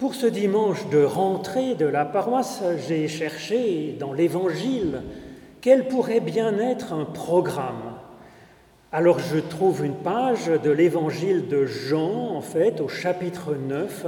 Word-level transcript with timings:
Pour 0.00 0.14
ce 0.14 0.26
dimanche 0.26 0.88
de 0.88 1.04
rentrée 1.04 1.74
de 1.74 1.84
la 1.84 2.06
paroisse, 2.06 2.62
j'ai 2.88 3.06
cherché 3.06 3.94
dans 4.00 4.14
l'Évangile 4.14 5.02
quel 5.60 5.88
pourrait 5.88 6.20
bien 6.20 6.58
être 6.58 6.94
un 6.94 7.04
programme. 7.04 7.96
Alors 8.92 9.18
je 9.18 9.36
trouve 9.36 9.84
une 9.84 9.96
page 9.96 10.46
de 10.64 10.70
l'Évangile 10.70 11.48
de 11.48 11.66
Jean, 11.66 12.34
en 12.34 12.40
fait, 12.40 12.80
au 12.80 12.88
chapitre 12.88 13.54
9, 13.54 14.06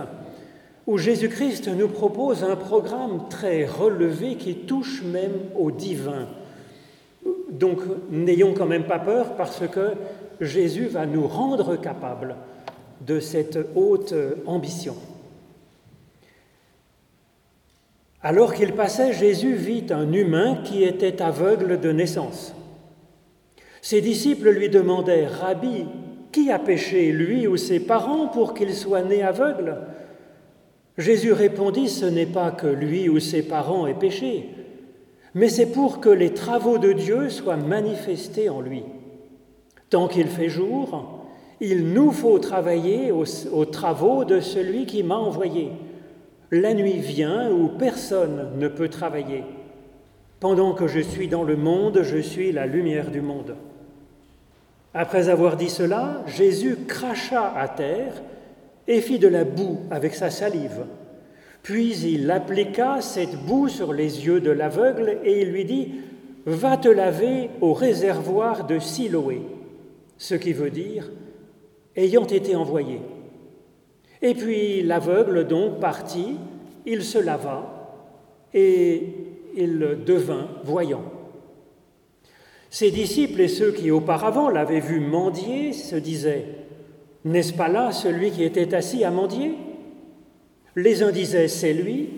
où 0.86 0.96
Jésus-Christ 0.96 1.68
nous 1.68 1.88
propose 1.88 2.42
un 2.42 2.56
programme 2.56 3.28
très 3.28 3.66
relevé 3.66 4.36
qui 4.36 4.54
touche 4.54 5.02
même 5.02 5.40
au 5.58 5.70
divin. 5.70 6.26
Donc 7.50 7.80
n'ayons 8.10 8.54
quand 8.54 8.64
même 8.64 8.86
pas 8.86 8.98
peur 8.98 9.36
parce 9.36 9.60
que 9.68 9.90
Jésus 10.40 10.86
va 10.86 11.04
nous 11.04 11.28
rendre 11.28 11.76
capables 11.76 12.36
de 13.02 13.20
cette 13.20 13.58
haute 13.74 14.14
ambition. 14.46 14.96
Alors 18.22 18.54
qu'il 18.54 18.72
passait, 18.72 19.12
Jésus 19.12 19.54
vit 19.54 19.86
un 19.90 20.12
humain 20.12 20.58
qui 20.62 20.84
était 20.84 21.20
aveugle 21.20 21.80
de 21.80 21.90
naissance. 21.90 22.54
Ses 23.80 24.00
disciples 24.00 24.50
lui 24.50 24.68
demandèrent, 24.68 25.40
Rabbi, 25.40 25.86
qui 26.30 26.50
a 26.52 26.60
péché, 26.60 27.10
lui 27.10 27.48
ou 27.48 27.56
ses 27.56 27.80
parents, 27.80 28.28
pour 28.28 28.54
qu'il 28.54 28.74
soit 28.74 29.02
né 29.02 29.22
aveugle? 29.22 29.76
Jésus 30.96 31.32
répondit, 31.32 31.88
Ce 31.88 32.06
n'est 32.06 32.26
pas 32.26 32.52
que 32.52 32.68
lui 32.68 33.08
ou 33.08 33.18
ses 33.18 33.42
parents 33.42 33.88
aient 33.88 33.94
péché, 33.94 34.50
mais 35.34 35.48
c'est 35.48 35.72
pour 35.72 36.00
que 36.00 36.08
les 36.08 36.32
travaux 36.32 36.78
de 36.78 36.92
Dieu 36.92 37.28
soient 37.28 37.56
manifestés 37.56 38.48
en 38.48 38.60
lui. 38.60 38.84
Tant 39.90 40.06
qu'il 40.06 40.28
fait 40.28 40.48
jour, 40.48 41.24
il 41.60 41.92
nous 41.92 42.12
faut 42.12 42.38
travailler 42.38 43.10
aux, 43.10 43.24
aux 43.52 43.64
travaux 43.64 44.24
de 44.24 44.38
celui 44.40 44.86
qui 44.86 45.02
m'a 45.02 45.16
envoyé. 45.16 45.72
La 46.54 46.74
nuit 46.74 46.98
vient 46.98 47.50
où 47.50 47.68
personne 47.68 48.50
ne 48.58 48.68
peut 48.68 48.90
travailler. 48.90 49.42
Pendant 50.38 50.74
que 50.74 50.86
je 50.86 51.00
suis 51.00 51.26
dans 51.26 51.44
le 51.44 51.56
monde, 51.56 52.02
je 52.02 52.18
suis 52.18 52.52
la 52.52 52.66
lumière 52.66 53.10
du 53.10 53.22
monde. 53.22 53.56
Après 54.92 55.30
avoir 55.30 55.56
dit 55.56 55.70
cela, 55.70 56.22
Jésus 56.26 56.76
cracha 56.86 57.54
à 57.56 57.68
terre 57.68 58.20
et 58.86 59.00
fit 59.00 59.18
de 59.18 59.28
la 59.28 59.44
boue 59.44 59.78
avec 59.90 60.14
sa 60.14 60.28
salive. 60.28 60.84
Puis 61.62 61.96
il 62.00 62.30
appliqua 62.30 63.00
cette 63.00 63.36
boue 63.46 63.68
sur 63.68 63.94
les 63.94 64.26
yeux 64.26 64.42
de 64.42 64.50
l'aveugle 64.50 65.20
et 65.24 65.40
il 65.40 65.52
lui 65.52 65.64
dit 65.64 65.92
Va 66.44 66.76
te 66.76 66.88
laver 66.88 67.48
au 67.62 67.72
réservoir 67.72 68.66
de 68.66 68.78
Siloé, 68.78 69.40
ce 70.18 70.34
qui 70.34 70.52
veut 70.52 70.70
dire 70.70 71.10
ayant 71.96 72.26
été 72.26 72.56
envoyé. 72.56 73.00
Et 74.22 74.34
puis 74.34 74.82
l'aveugle 74.82 75.46
donc 75.48 75.80
partit, 75.80 76.36
il 76.86 77.02
se 77.02 77.18
lava 77.18 77.98
et 78.54 79.02
il 79.56 79.98
devint 80.06 80.46
voyant. 80.64 81.02
Ses 82.70 82.90
disciples 82.90 83.40
et 83.40 83.48
ceux 83.48 83.72
qui 83.72 83.90
auparavant 83.90 84.48
l'avaient 84.48 84.80
vu 84.80 85.00
mendier 85.00 85.72
se 85.72 85.96
disaient 85.96 86.46
N'est-ce 87.24 87.52
pas 87.52 87.68
là 87.68 87.92
celui 87.92 88.30
qui 88.30 88.44
était 88.44 88.74
assis 88.74 89.04
à 89.04 89.10
mendier? 89.10 89.54
Les 90.76 91.02
uns 91.02 91.10
disaient 91.10 91.48
C'est 91.48 91.74
lui, 91.74 92.08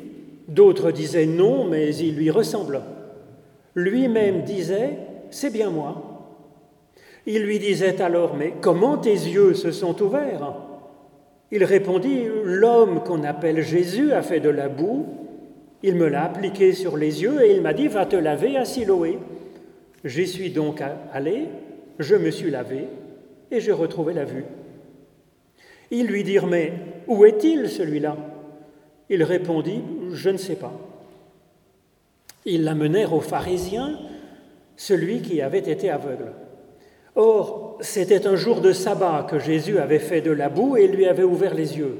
d'autres 0.46 0.92
disaient 0.92 1.26
Non, 1.26 1.64
mais 1.64 1.96
il 1.96 2.16
lui 2.16 2.30
ressemble. 2.30 2.82
Lui-même 3.74 4.42
disait 4.42 4.98
C'est 5.30 5.52
bien 5.52 5.70
moi. 5.70 6.10
Il 7.26 7.42
lui 7.44 7.58
disait 7.58 8.00
alors 8.02 8.36
Mais 8.36 8.54
comment 8.60 8.98
tes 8.98 9.10
yeux 9.10 9.54
se 9.54 9.72
sont 9.72 10.00
ouverts? 10.02 10.52
Il 11.50 11.64
répondit, 11.64 12.24
L'homme 12.42 13.02
qu'on 13.02 13.24
appelle 13.24 13.62
Jésus 13.62 14.12
a 14.12 14.22
fait 14.22 14.40
de 14.40 14.48
la 14.48 14.68
boue, 14.68 15.06
il 15.82 15.94
me 15.96 16.08
l'a 16.08 16.24
appliqué 16.24 16.72
sur 16.72 16.96
les 16.96 17.22
yeux 17.22 17.44
et 17.44 17.54
il 17.54 17.62
m'a 17.62 17.74
dit, 17.74 17.88
Va 17.88 18.06
te 18.06 18.16
laver 18.16 18.56
à 18.56 18.64
Siloé. 18.64 19.18
J'y 20.04 20.26
suis 20.26 20.50
donc 20.50 20.82
allé, 21.12 21.46
je 21.98 22.14
me 22.14 22.30
suis 22.30 22.50
lavé 22.50 22.88
et 23.50 23.60
j'ai 23.60 23.72
retrouvé 23.72 24.14
la 24.14 24.24
vue. 24.24 24.44
Ils 25.90 26.06
lui 26.06 26.24
dirent, 26.24 26.46
Mais 26.46 26.72
où 27.06 27.24
est-il 27.24 27.68
celui-là? 27.68 28.16
Il 29.10 29.22
répondit, 29.22 29.82
Je 30.12 30.30
ne 30.30 30.38
sais 30.38 30.56
pas. 30.56 30.72
Ils 32.46 32.64
l'amenèrent 32.64 33.14
aux 33.14 33.20
pharisiens, 33.20 33.98
celui 34.76 35.20
qui 35.20 35.40
avait 35.40 35.58
été 35.58 35.90
aveugle. 35.90 36.32
Or, 37.16 37.78
c'était 37.80 38.26
un 38.26 38.34
jour 38.34 38.60
de 38.60 38.72
sabbat 38.72 39.26
que 39.30 39.38
Jésus 39.38 39.78
avait 39.78 40.00
fait 40.00 40.20
de 40.20 40.32
la 40.32 40.48
boue 40.48 40.76
et 40.76 40.88
lui 40.88 41.06
avait 41.06 41.22
ouvert 41.22 41.54
les 41.54 41.78
yeux. 41.78 41.96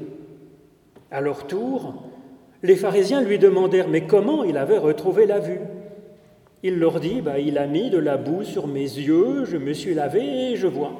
À 1.09 1.21
leur 1.21 1.47
tour, 1.47 2.03
les 2.63 2.75
pharisiens 2.75 3.21
lui 3.21 3.39
demandèrent 3.39 3.87
Mais 3.87 4.01
comment 4.01 4.43
il 4.43 4.57
avait 4.57 4.77
retrouvé 4.77 5.25
la 5.25 5.39
vue? 5.39 5.59
Il 6.63 6.79
leur 6.79 6.99
dit 6.99 7.21
bah, 7.21 7.39
Il 7.39 7.57
a 7.57 7.67
mis 7.67 7.89
de 7.89 7.97
la 7.97 8.17
boue 8.17 8.43
sur 8.43 8.67
mes 8.67 8.81
yeux, 8.81 9.45
je 9.45 9.57
me 9.57 9.73
suis 9.73 9.93
lavé 9.93 10.51
et 10.51 10.55
je 10.57 10.67
vois. 10.67 10.93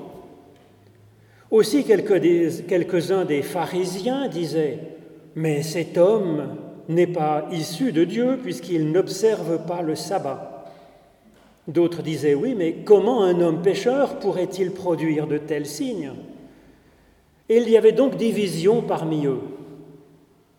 Aussi, 1.52 1.84
quelques-uns 1.84 3.26
des 3.26 3.42
pharisiens 3.42 4.30
disaient 4.30 4.80
Mais 5.36 5.62
cet 5.62 5.98
homme 5.98 6.56
n'est 6.88 7.08
pas 7.08 7.48
issu 7.52 7.92
de 7.92 8.06
Dieu 8.06 8.40
puisqu'il 8.42 8.92
n'observe 8.92 9.66
pas 9.66 9.82
le 9.82 9.96
sabbat. 9.96 10.55
D'autres 11.68 12.04
disaient 12.04 12.36
oui, 12.36 12.54
mais 12.56 12.74
comment 12.86 13.24
un 13.24 13.42
homme 13.42 13.62
pécheur 13.62 14.20
pourrait-il 14.20 14.72
produire 14.72 15.28
de 15.28 15.38
tels 15.38 15.66
signes? 15.66 16.14
Et 17.50 17.58
il 17.58 17.70
y 17.70 17.78
avait 17.78 17.92
donc 17.92 18.18
division 18.18 18.82
parmi 18.82 19.26
eux. 19.26 19.42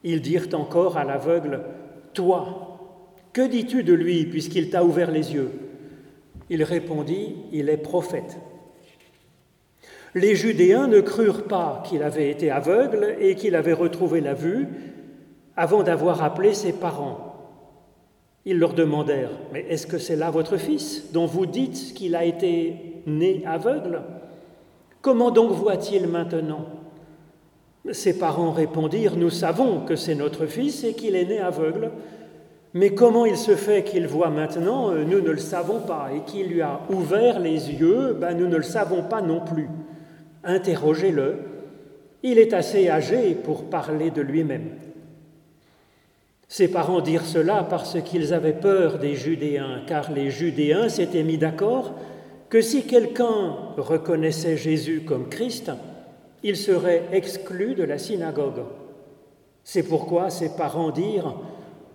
Ils 0.03 0.21
dirent 0.21 0.49
encore 0.53 0.97
à 0.97 1.05
l'aveugle, 1.05 1.63
Toi, 2.13 2.79
que 3.33 3.47
dis-tu 3.47 3.83
de 3.83 3.93
lui 3.93 4.25
puisqu'il 4.27 4.71
t'a 4.71 4.85
ouvert 4.85 5.11
les 5.11 5.35
yeux? 5.35 5.51
Il 6.49 6.63
répondit, 6.63 7.37
Il 7.53 7.69
est 7.69 7.77
prophète. 7.77 8.39
Les 10.15 10.35
Judéens 10.35 10.87
ne 10.87 11.01
crurent 11.01 11.45
pas 11.45 11.83
qu'il 11.85 12.03
avait 12.03 12.31
été 12.31 12.51
aveugle 12.51 13.17
et 13.21 13.35
qu'il 13.35 13.55
avait 13.55 13.75
retrouvé 13.75 14.21
la 14.21 14.33
vue 14.33 14.67
avant 15.57 15.83
d'avoir 15.83 16.23
appelé 16.23 16.55
ses 16.55 16.73
parents. 16.73 17.26
Ils 18.47 18.59
leur 18.59 18.75
demandèrent, 18.75 19.33
mais 19.53 19.67
est-ce 19.69 19.87
que 19.87 19.99
c'est 19.99 20.17
là 20.17 20.31
votre 20.31 20.57
fils 20.57 21.13
dont 21.13 21.27
vous 21.27 21.47
dites 21.47 21.93
qu'il 21.95 22.15
a 22.15 22.25
été 22.25 23.03
né 23.07 23.43
aveugle 23.45 24.03
Comment 25.03 25.31
donc 25.31 25.51
voit-il 25.51 26.07
maintenant? 26.07 26.67
Ses 27.91 28.19
parents 28.19 28.53
répondirent, 28.53 29.17
nous 29.17 29.31
savons 29.31 29.81
que 29.81 29.97
c'est 29.97 30.15
notre 30.15 30.47
fils 30.47 30.85
et 30.85 30.95
qu'il 30.95 31.17
est 31.17 31.25
né 31.25 31.39
aveugle, 31.39 31.91
mais 32.73 32.91
comment 32.91 33.25
il 33.25 33.37
se 33.37 33.57
fait 33.57 33.85
qu'il 33.85 34.07
voit 34.07 34.31
maintenant 34.31 34.93
Nous 34.93 35.21
ne 35.21 35.31
le 35.31 35.39
savons 35.39 35.81
pas. 35.81 36.11
Et 36.15 36.21
qu'il 36.31 36.49
lui 36.49 36.61
a 36.61 36.81
ouvert 36.91 37.41
les 37.41 37.73
yeux, 37.73 38.13
ben, 38.13 38.37
nous 38.37 38.49
ne 38.49 38.57
le 38.57 38.63
savons 38.63 39.03
pas 39.03 39.23
non 39.23 39.41
plus. 39.41 39.69
Interrogez-le. 40.45 41.37
Il 42.23 42.39
est 42.39 42.53
assez 42.53 42.91
âgé 42.91 43.35
pour 43.35 43.71
parler 43.71 44.11
de 44.11 44.21
lui-même. 44.21 44.73
Ses 46.49 46.69
parents 46.69 47.01
dirent 47.01 47.27
cela 47.27 47.67
parce 47.69 48.01
qu'ils 48.03 48.33
avaient 48.33 48.53
peur 48.53 48.99
des 48.99 49.15
Judéens, 49.15 49.83
car 49.87 50.13
les 50.13 50.31
Judéens 50.31 50.89
s'étaient 50.89 51.25
mis 51.25 51.39
d'accord 51.39 51.95
que 52.49 52.61
si 52.61 52.87
quelqu'un 52.87 53.57
reconnaissait 53.77 54.57
Jésus 54.57 55.03
comme 55.05 55.29
Christ, 55.29 55.73
il 56.45 56.57
serait 56.57 57.09
exclu 57.13 57.75
de 57.75 57.83
la 57.83 57.99
synagogue. 57.99 58.63
C'est 59.65 59.83
pourquoi 59.83 60.31
ses 60.31 60.51
parents 60.51 60.93
dirent 60.93 61.35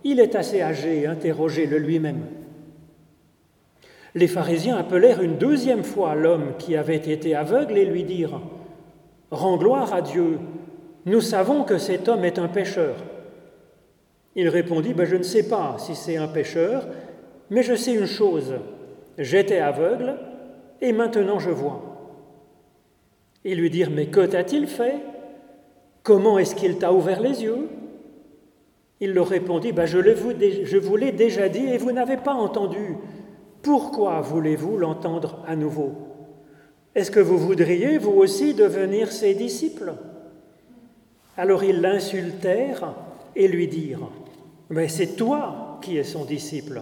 Il 0.04 0.20
est 0.20 0.34
assez 0.34 0.60
âgé, 0.60 1.06
interrogez-le 1.06 1.78
lui-même. 1.78 2.26
Les 4.14 4.28
pharisiens 4.28 4.76
appelèrent 4.76 5.22
une 5.22 5.38
deuxième 5.38 5.84
fois 5.84 6.14
l'homme 6.14 6.52
qui 6.58 6.76
avait 6.76 6.96
été 6.96 7.34
aveugle 7.34 7.78
et 7.78 7.86
lui 7.86 8.04
dirent 8.04 8.42
Rends 9.30 9.56
gloire 9.56 9.94
à 9.94 10.02
Dieu, 10.02 10.38
nous 11.06 11.22
savons 11.22 11.64
que 11.64 11.78
cet 11.78 12.08
homme 12.08 12.26
est 12.26 12.38
un 12.38 12.48
pécheur. 12.48 12.96
Il 14.34 14.48
répondit, 14.48 14.94
ben, 14.94 15.04
je 15.04 15.16
ne 15.16 15.22
sais 15.22 15.48
pas 15.48 15.76
si 15.78 15.94
c'est 15.94 16.16
un 16.16 16.28
pécheur, 16.28 16.86
mais 17.50 17.62
je 17.62 17.74
sais 17.74 17.92
une 17.94 18.06
chose, 18.06 18.54
j'étais 19.18 19.58
aveugle 19.58 20.16
et 20.80 20.92
maintenant 20.92 21.38
je 21.38 21.50
vois. 21.50 21.82
Ils 23.44 23.58
lui 23.58 23.70
dirent, 23.70 23.90
mais 23.90 24.06
que 24.06 24.24
t'a-t-il 24.24 24.66
fait? 24.66 25.00
Comment 26.02 26.38
est-ce 26.38 26.54
qu'il 26.54 26.78
t'a 26.78 26.92
ouvert 26.92 27.20
les 27.20 27.42
yeux? 27.42 27.68
Il 29.00 29.14
leur 29.14 29.28
répondit, 29.28 29.72
je, 29.84 30.64
je 30.64 30.78
vous 30.78 30.96
l'ai 30.96 31.12
déjà 31.12 31.48
dit 31.48 31.66
et 31.66 31.76
vous 31.76 31.92
n'avez 31.92 32.16
pas 32.16 32.34
entendu. 32.34 32.96
Pourquoi 33.62 34.20
voulez-vous 34.20 34.78
l'entendre 34.78 35.42
à 35.46 35.56
nouveau? 35.56 35.92
Est-ce 36.94 37.10
que 37.10 37.20
vous 37.20 37.38
voudriez, 37.38 37.98
vous 37.98 38.12
aussi, 38.12 38.54
devenir 38.54 39.10
ses 39.12 39.34
disciples? 39.34 39.92
Alors 41.36 41.64
ils 41.64 41.80
l'insultèrent 41.80 42.94
et 43.34 43.48
lui 43.48 43.66
dirent, 43.66 44.10
mais 44.72 44.88
c'est 44.88 45.16
toi 45.16 45.78
qui 45.82 45.98
es 45.98 46.04
son 46.04 46.24
disciple. 46.24 46.80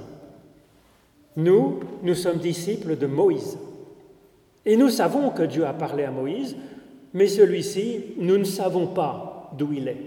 Nous, 1.36 1.80
nous 2.04 2.14
sommes 2.14 2.38
disciples 2.38 2.96
de 2.96 3.06
Moïse. 3.06 3.58
Et 4.64 4.76
nous 4.76 4.90
savons 4.90 5.30
que 5.30 5.42
Dieu 5.42 5.66
a 5.66 5.72
parlé 5.72 6.04
à 6.04 6.12
Moïse, 6.12 6.56
mais 7.12 7.26
celui-ci, 7.26 8.14
nous 8.18 8.38
ne 8.38 8.44
savons 8.44 8.86
pas 8.86 9.50
d'où 9.58 9.72
il 9.72 9.88
est. 9.88 10.00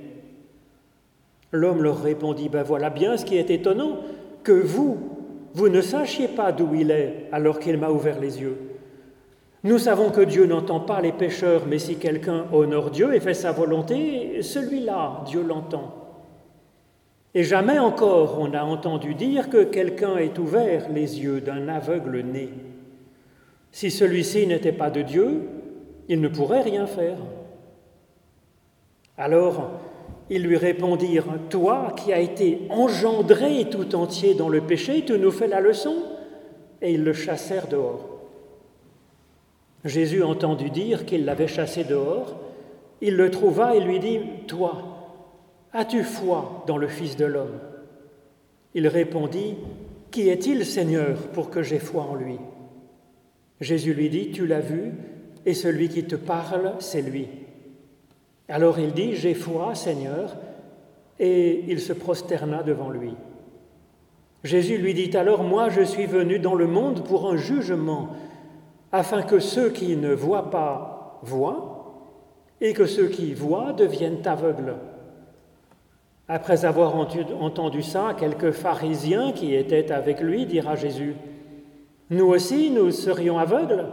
L'homme 1.52 1.84
leur 1.84 2.02
répondit, 2.02 2.48
ben 2.48 2.64
voilà 2.64 2.90
bien 2.90 3.18
ce 3.18 3.26
qui 3.26 3.36
est 3.36 3.52
étonnant, 3.52 4.00
que 4.44 4.54
vous, 4.54 4.98
vous 5.54 5.68
ne 5.68 5.82
sachiez 5.82 6.30
pas 6.30 6.54
d'où 6.54 6.74
il 6.76 6.90
est 6.90 7.28
alors 7.34 7.60
qu'il 7.60 7.78
m'a 7.78 7.90
ouvert 7.90 8.20
les 8.20 8.40
yeux. 8.40 8.58
Nous 9.66 9.78
savons 9.78 10.10
que 10.10 10.22
Dieu 10.22 10.46
n'entend 10.46 10.80
pas 10.80 11.02
les 11.02 11.12
pécheurs, 11.12 11.64
mais 11.68 11.80
si 11.80 11.98
quelqu'un 11.98 12.46
honore 12.54 12.92
Dieu 12.92 13.14
et 13.14 13.20
fait 13.20 13.34
sa 13.34 13.52
volonté, 13.52 14.42
celui-là, 14.42 15.24
Dieu 15.28 15.44
l'entend. 15.44 16.03
Et 17.36 17.44
jamais 17.44 17.80
encore 17.80 18.40
on 18.40 18.54
a 18.54 18.64
entendu 18.64 19.16
dire 19.16 19.50
que 19.50 19.64
quelqu'un 19.64 20.18
ait 20.18 20.38
ouvert 20.38 20.90
les 20.90 21.22
yeux 21.22 21.42
d'un 21.42 21.68
aveugle 21.68 22.20
né. 22.20 22.50
Si 23.72 23.90
celui-ci 23.90 24.46
n'était 24.46 24.72
pas 24.72 24.92
de 24.92 25.02
Dieu, 25.02 25.50
il 26.08 26.22
ne 26.22 26.28
pourrait 26.28 26.62
rien 26.62 26.86
faire. 26.86 27.18
Alors 29.18 29.72
ils 30.30 30.44
lui 30.44 30.58
répondirent, 30.58 31.26
Toi 31.50 31.94
qui 31.98 32.14
as 32.14 32.20
été 32.20 32.62
engendré 32.70 33.66
tout 33.70 33.96
entier 33.96 34.34
dans 34.36 34.50
le 34.50 34.62
péché, 34.62 35.04
tu 35.06 35.18
nous 35.18 35.32
fais 35.32 35.48
la 35.48 35.60
leçon 35.60 35.96
Et 36.82 36.94
ils 36.94 37.04
le 37.04 37.14
chassèrent 37.14 37.68
dehors. 37.68 38.10
Jésus 39.86 40.24
entendit 40.24 40.72
dire 40.72 41.06
qu'il 41.06 41.26
l'avait 41.26 41.48
chassé 41.48 41.84
dehors. 41.84 42.36
Il 43.02 43.18
le 43.18 43.30
trouva 43.30 43.76
et 43.76 43.82
lui 43.82 44.00
dit, 44.00 44.20
Toi, 44.48 44.93
as-tu 45.74 46.04
foi 46.04 46.64
dans 46.68 46.78
le 46.78 46.88
Fils 46.88 47.18
de 47.18 47.26
l'homme? 47.26 47.60
Il 48.74 48.88
répondit, 48.88 49.58
Qui 50.12 50.30
est-il, 50.30 50.66
Seigneur, 50.66 51.18
pour 51.34 51.50
que 51.50 51.64
j'aie 51.64 51.80
foi 51.80 52.04
en 52.04 52.16
lui? 52.16 52.38
Jésus 53.62 53.94
lui 53.94 54.10
dit, 54.10 54.32
Tu 54.32 54.46
l'as 54.46 54.62
vu, 54.62 54.94
et 55.46 55.54
celui 55.54 55.90
qui 55.90 56.04
te 56.04 56.16
parle, 56.16 56.74
c'est 56.80 57.02
lui. 57.02 57.28
Alors 58.48 58.80
il 58.80 58.94
dit, 58.94 59.16
J'ai 59.16 59.34
foi, 59.34 59.76
Seigneur, 59.76 60.38
et 61.20 61.66
il 61.68 61.80
se 61.80 61.94
prosterna 61.94 62.64
devant 62.64 62.90
lui. 62.90 63.14
Jésus 64.44 64.78
lui 64.78 64.94
dit 64.94 65.16
alors, 65.16 65.44
Moi 65.44 65.70
je 65.70 65.82
suis 65.82 66.06
venu 66.06 66.40
dans 66.40 66.56
le 66.56 66.68
monde 66.68 67.04
pour 67.04 67.30
un 67.30 67.38
jugement, 67.38 68.10
afin 68.92 69.24
que 69.24 69.40
ceux 69.40 69.70
qui 69.70 69.96
ne 69.96 70.14
voient 70.14 70.50
pas 70.50 71.20
voient, 71.24 71.70
et 72.62 72.74
que 72.74 72.86
ceux 72.86 73.08
qui 73.08 73.34
voient 73.34 73.74
deviennent 73.74 74.26
aveugles. 74.26 74.76
Après 76.28 76.64
avoir 76.64 76.96
entendu 76.96 77.84
ça, 77.84 78.16
quelques 78.18 78.52
pharisiens 78.52 79.34
qui 79.34 79.56
étaient 79.56 79.92
avec 79.92 80.22
lui 80.22 80.46
dirent 80.46 80.70
à 80.70 80.76
Jésus, 80.76 81.16
Nous 82.10 82.26
aussi, 82.26 82.72
nous 82.72 82.92
serions 82.92 83.38
aveugles 83.38 83.86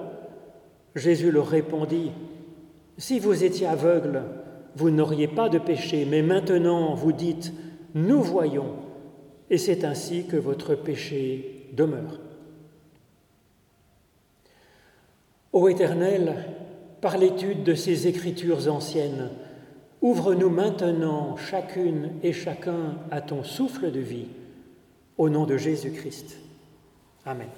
Jésus 0.95 1.31
leur 1.31 1.49
répondit, 1.49 2.13
Si 2.99 3.19
vous 3.19 3.45
étiez 3.45 3.67
aveugles, 3.67 4.23
vous 4.77 4.91
n'auriez 4.91 5.29
pas 5.29 5.49
de 5.49 5.59
péché, 5.59 6.07
mais 6.09 6.23
maintenant 6.23 6.95
vous 6.95 7.13
dites, 7.13 7.53
Nous 7.95 8.23
voyons, 8.23 8.77
et 9.51 9.59
c'est 9.59 9.85
ainsi 9.85 10.27
que 10.27 10.37
votre 10.37 10.75
péché 10.75 11.69
demeure. 11.73 12.21
Ô 15.53 15.69
Éternel, 15.69 16.37
par 17.01 17.19
l'étude 17.19 17.65
de 17.65 17.75
ces 17.75 18.07
écritures 18.07 18.73
anciennes, 18.73 19.31
ouvre-nous 20.03 20.51
maintenant 20.51 21.37
chacune 21.37 22.13
et 22.23 22.33
chacun 22.33 22.97
à 23.11 23.21
ton 23.21 23.45
souffle 23.45 23.91
de 23.91 24.01
vie, 24.01 24.29
au 25.19 25.29
nom 25.29 25.45
de 25.45 25.57
Jésus-Christ. 25.57 26.37
Amen. 27.27 27.49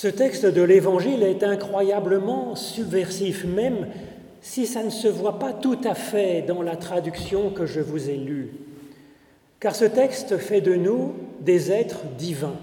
Ce 0.00 0.06
texte 0.06 0.46
de 0.46 0.62
l'Évangile 0.62 1.24
est 1.24 1.42
incroyablement 1.42 2.54
subversif, 2.54 3.44
même 3.44 3.88
si 4.40 4.64
ça 4.64 4.84
ne 4.84 4.90
se 4.90 5.08
voit 5.08 5.40
pas 5.40 5.52
tout 5.52 5.80
à 5.82 5.96
fait 5.96 6.42
dans 6.42 6.62
la 6.62 6.76
traduction 6.76 7.50
que 7.50 7.66
je 7.66 7.80
vous 7.80 8.08
ai 8.08 8.16
lue. 8.16 8.52
Car 9.58 9.74
ce 9.74 9.86
texte 9.86 10.38
fait 10.38 10.60
de 10.60 10.76
nous 10.76 11.14
des 11.40 11.72
êtres 11.72 12.04
divins. 12.16 12.54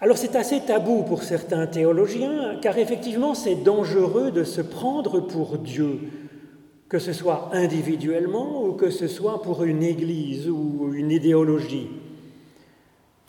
Alors 0.00 0.16
c'est 0.16 0.36
assez 0.36 0.60
tabou 0.60 1.02
pour 1.02 1.22
certains 1.22 1.66
théologiens, 1.66 2.58
car 2.62 2.78
effectivement 2.78 3.34
c'est 3.34 3.56
dangereux 3.56 4.30
de 4.30 4.44
se 4.44 4.62
prendre 4.62 5.20
pour 5.20 5.58
Dieu, 5.58 5.98
que 6.88 6.98
ce 6.98 7.12
soit 7.12 7.50
individuellement 7.52 8.64
ou 8.64 8.72
que 8.72 8.88
ce 8.88 9.06
soit 9.06 9.42
pour 9.42 9.64
une 9.64 9.82
église 9.82 10.48
ou 10.48 10.94
une 10.94 11.10
idéologie. 11.10 11.90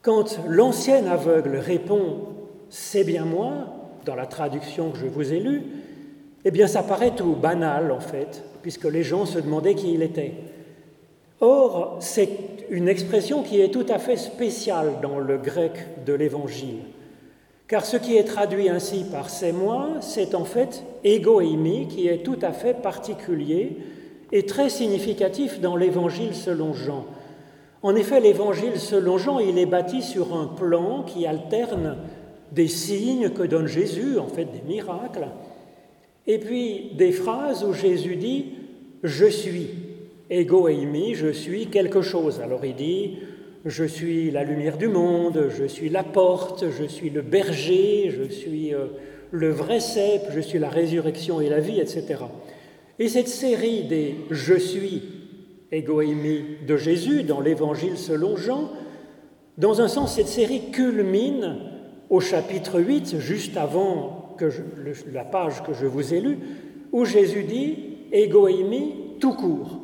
Quand 0.03 0.37
l'ancien 0.49 1.07
aveugle 1.07 1.55
répond 1.55 2.17
C'est 2.69 3.05
bien 3.05 3.23
moi, 3.23 3.53
dans 4.05 4.15
la 4.15 4.25
traduction 4.25 4.91
que 4.91 4.97
je 4.97 5.05
vous 5.05 5.31
ai 5.31 5.39
lue, 5.39 5.63
eh 6.43 6.51
bien 6.51 6.67
ça 6.67 6.83
paraît 6.83 7.15
tout 7.15 7.35
banal 7.35 7.89
en 7.89 8.01
fait, 8.01 8.43
puisque 8.61 8.83
les 8.83 9.03
gens 9.03 9.25
se 9.25 9.39
demandaient 9.39 9.75
qui 9.75 9.93
il 9.93 10.01
était. 10.01 10.33
Or, 11.39 11.97
c'est 12.01 12.29
une 12.69 12.89
expression 12.89 13.43
qui 13.43 13.61
est 13.61 13.69
tout 13.69 13.85
à 13.87 13.97
fait 13.97 14.17
spéciale 14.17 14.95
dans 15.01 15.19
le 15.19 15.37
grec 15.37 16.03
de 16.05 16.11
l'Évangile, 16.11 16.81
car 17.69 17.85
ce 17.85 17.95
qui 17.95 18.17
est 18.17 18.25
traduit 18.25 18.67
ainsi 18.67 19.05
par 19.09 19.29
c'est 19.29 19.53
moi, 19.53 19.87
c'est 20.01 20.35
en 20.35 20.43
fait 20.43 20.83
eimi, 21.05 21.87
qui 21.87 22.09
est 22.09 22.23
tout 22.23 22.39
à 22.41 22.51
fait 22.51 22.73
particulier 22.73 23.77
et 24.33 24.45
très 24.45 24.69
significatif 24.69 25.61
dans 25.61 25.77
l'Évangile 25.77 26.35
selon 26.35 26.73
Jean. 26.73 27.05
En 27.83 27.95
effet, 27.95 28.21
l'évangile 28.21 28.79
selon 28.79 29.17
Jean, 29.17 29.39
il 29.39 29.59
est 29.59 29.65
bâti 29.65 30.01
sur 30.01 30.33
un 30.35 30.47
plan 30.47 31.03
qui 31.03 31.25
alterne 31.25 31.97
des 32.53 32.69
signes 32.69 33.31
que 33.31 33.43
donne 33.43 33.67
Jésus, 33.67 34.17
en 34.17 34.27
fait 34.27 34.45
des 34.45 34.61
miracles, 34.65 35.27
et 36.25 36.37
puis 36.37 36.91
des 36.93 37.11
phrases 37.11 37.65
où 37.65 37.73
Jésus 37.73 38.15
dit 38.15 38.45
Je 39.03 39.25
suis, 39.25 39.67
ego 40.29 40.69
eimi, 40.69 41.13
je 41.13 41.27
suis 41.27 41.67
quelque 41.67 42.01
chose. 42.01 42.39
Alors 42.39 42.63
il 42.63 42.75
dit 42.75 43.17
Je 43.65 43.83
suis 43.83 44.31
la 44.31 44.45
lumière 44.45 44.77
du 44.77 44.87
monde, 44.87 45.49
je 45.49 45.65
suis 45.65 45.89
la 45.89 46.03
porte, 46.03 46.63
je 46.71 46.85
suis 46.85 47.09
le 47.09 47.21
berger, 47.21 48.13
je 48.17 48.33
suis 48.33 48.73
euh, 48.73 48.85
le 49.31 49.49
vrai 49.49 49.81
cep, 49.81 50.21
je 50.33 50.39
suis 50.39 50.59
la 50.59 50.69
résurrection 50.69 51.41
et 51.41 51.49
la 51.49 51.59
vie, 51.59 51.81
etc. 51.81 52.15
Et 52.97 53.09
cette 53.09 53.27
série 53.27 53.83
des 53.83 54.15
Je 54.29 54.53
suis 54.53 55.01
Égoïmie 55.73 56.43
de 56.67 56.77
Jésus 56.77 57.23
dans 57.23 57.41
l'Évangile 57.41 57.97
selon 57.97 58.37
Jean, 58.37 58.69
dans 59.57 59.81
un 59.81 59.87
sens, 59.87 60.15
cette 60.15 60.27
série 60.27 60.71
culmine 60.71 61.57
au 62.09 62.19
chapitre 62.19 62.79
8, 62.79 63.19
juste 63.19 63.57
avant 63.57 64.35
que 64.37 64.45
la 65.11 65.25
page 65.25 65.63
que 65.63 65.73
je 65.73 65.87
vous 65.87 66.13
ai 66.13 66.21
lue, 66.21 66.37
où 66.91 67.05
Jésus 67.05 67.43
dit 67.43 67.77
Égoïmie 68.11 68.93
tout 69.19 69.33
court, 69.33 69.79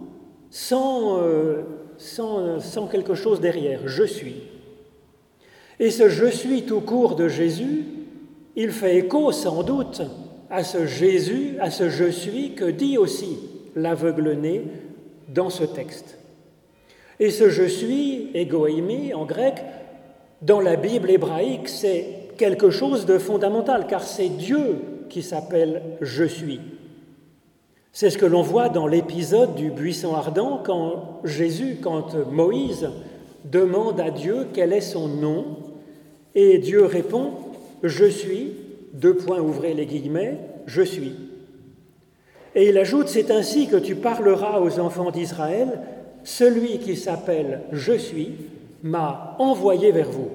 sans, 0.52 1.22
euh, 1.22 1.64
sans, 1.98 2.60
sans 2.60 2.88
quelque 2.88 3.16
chose 3.16 3.42
derrière, 3.42 3.88
je 3.88 4.04
suis. 4.04 4.44
Et 5.80 5.90
ce 5.90 6.10
je 6.10 6.28
suis 6.28 6.64
tout 6.64 6.82
court 6.82 7.16
de 7.16 7.28
Jésus, 7.28 7.86
il 8.56 8.72
fait 8.72 8.98
écho 8.98 9.32
sans 9.32 9.64
doute 9.64 10.02
à 10.52 10.64
ce 10.64 10.86
Jésus, 10.86 11.56
à 11.60 11.72
ce 11.72 11.90
je 11.90 12.10
suis 12.10 12.54
que 12.54 12.66
dit 12.66 12.98
aussi 12.98 13.38
l'aveugle-né 13.76 14.64
dans 15.34 15.50
ce 15.50 15.64
texte. 15.64 16.18
Et 17.20 17.32
ce 17.32 17.50
je 17.50 17.64
suis, 17.64 18.30
égoïmi 18.34 19.14
en 19.14 19.26
grec, 19.26 19.64
dans 20.42 20.62
la 20.62 20.76
Bible 20.76 21.10
hébraïque, 21.10 21.68
c'est 21.68 22.06
quelque 22.38 22.70
chose 22.70 23.06
de 23.06 23.18
fondamental, 23.18 23.88
car 23.88 24.04
c'est 24.04 24.30
Dieu 24.30 24.76
qui 25.10 25.22
s'appelle 25.22 25.82
je 26.02 26.24
suis. 26.24 26.62
C'est 27.92 28.10
ce 28.10 28.18
que 28.18 28.26
l'on 28.26 28.42
voit 28.42 28.70
dans 28.70 28.88
l'épisode 28.88 29.56
du 29.56 29.72
buisson 29.72 30.16
ardent 30.16 30.62
quand 30.64 31.20
Jésus, 31.26 31.80
quand 31.82 32.16
Moïse 32.32 32.90
demande 33.46 34.00
à 34.00 34.12
Dieu 34.12 34.48
quel 34.54 34.72
est 34.74 34.82
son 34.82 35.08
nom 35.08 35.58
et 36.36 36.60
Dieu 36.60 36.86
répond 36.86 37.32
Je 37.84 38.06
suis, 38.06 38.54
deux 38.94 39.16
points 39.16 39.42
ouvrez 39.42 39.74
les 39.74 39.86
guillemets, 39.86 40.38
je 40.68 40.82
suis. 40.82 41.29
Et 42.56 42.70
il 42.70 42.78
ajoute 42.78 43.08
C'est 43.08 43.32
ainsi 43.32 43.68
que 43.68 43.78
tu 43.78 43.96
parleras 43.96 44.60
aux 44.60 44.80
enfants 44.80 45.12
d'Israël, 45.12 45.80
celui 46.24 46.80
qui 46.80 46.96
s'appelle 46.96 47.62
Je 47.72 47.94
suis 47.94 48.34
m'a 48.84 49.36
envoyé 49.40 49.92
vers 49.92 50.10
vous. 50.10 50.30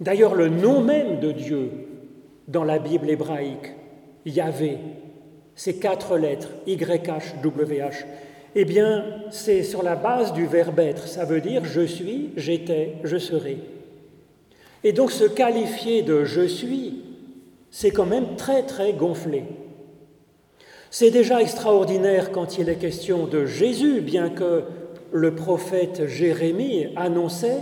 D'ailleurs, 0.00 0.34
le 0.34 0.48
nom 0.48 0.80
même 0.82 1.20
de 1.20 1.32
Dieu 1.32 1.70
dans 2.48 2.64
la 2.64 2.78
Bible 2.78 3.08
hébraïque, 3.08 3.72
Yahvé, 4.24 4.78
ces 5.54 5.76
quatre 5.76 6.18
lettres, 6.18 6.50
YH, 6.66 7.42
WH, 7.44 8.04
eh 8.54 8.64
bien, 8.64 9.04
c'est 9.30 9.62
sur 9.62 9.82
la 9.82 9.96
base 9.96 10.32
du 10.32 10.46
verbe 10.46 10.78
être. 10.80 11.08
Ça 11.08 11.24
veut 11.24 11.40
dire 11.40 11.64
je 11.64 11.82
suis, 11.82 12.30
j'étais, 12.36 12.94
je 13.04 13.18
serai. 13.18 13.58
Et 14.84 14.92
donc 14.92 15.10
se 15.10 15.24
qualifier 15.24 16.02
de 16.02 16.24
je 16.24 16.46
suis, 16.46 17.02
c'est 17.70 17.90
quand 17.90 18.06
même 18.06 18.36
très 18.36 18.62
très 18.62 18.92
gonflé. 18.92 19.44
C'est 20.98 21.10
déjà 21.10 21.42
extraordinaire 21.42 22.32
quand 22.32 22.56
il 22.56 22.70
est 22.70 22.76
question 22.76 23.26
de 23.26 23.44
Jésus, 23.44 24.00
bien 24.00 24.30
que 24.30 24.64
le 25.12 25.34
prophète 25.34 26.06
Jérémie 26.06 26.86
annonçait 26.96 27.60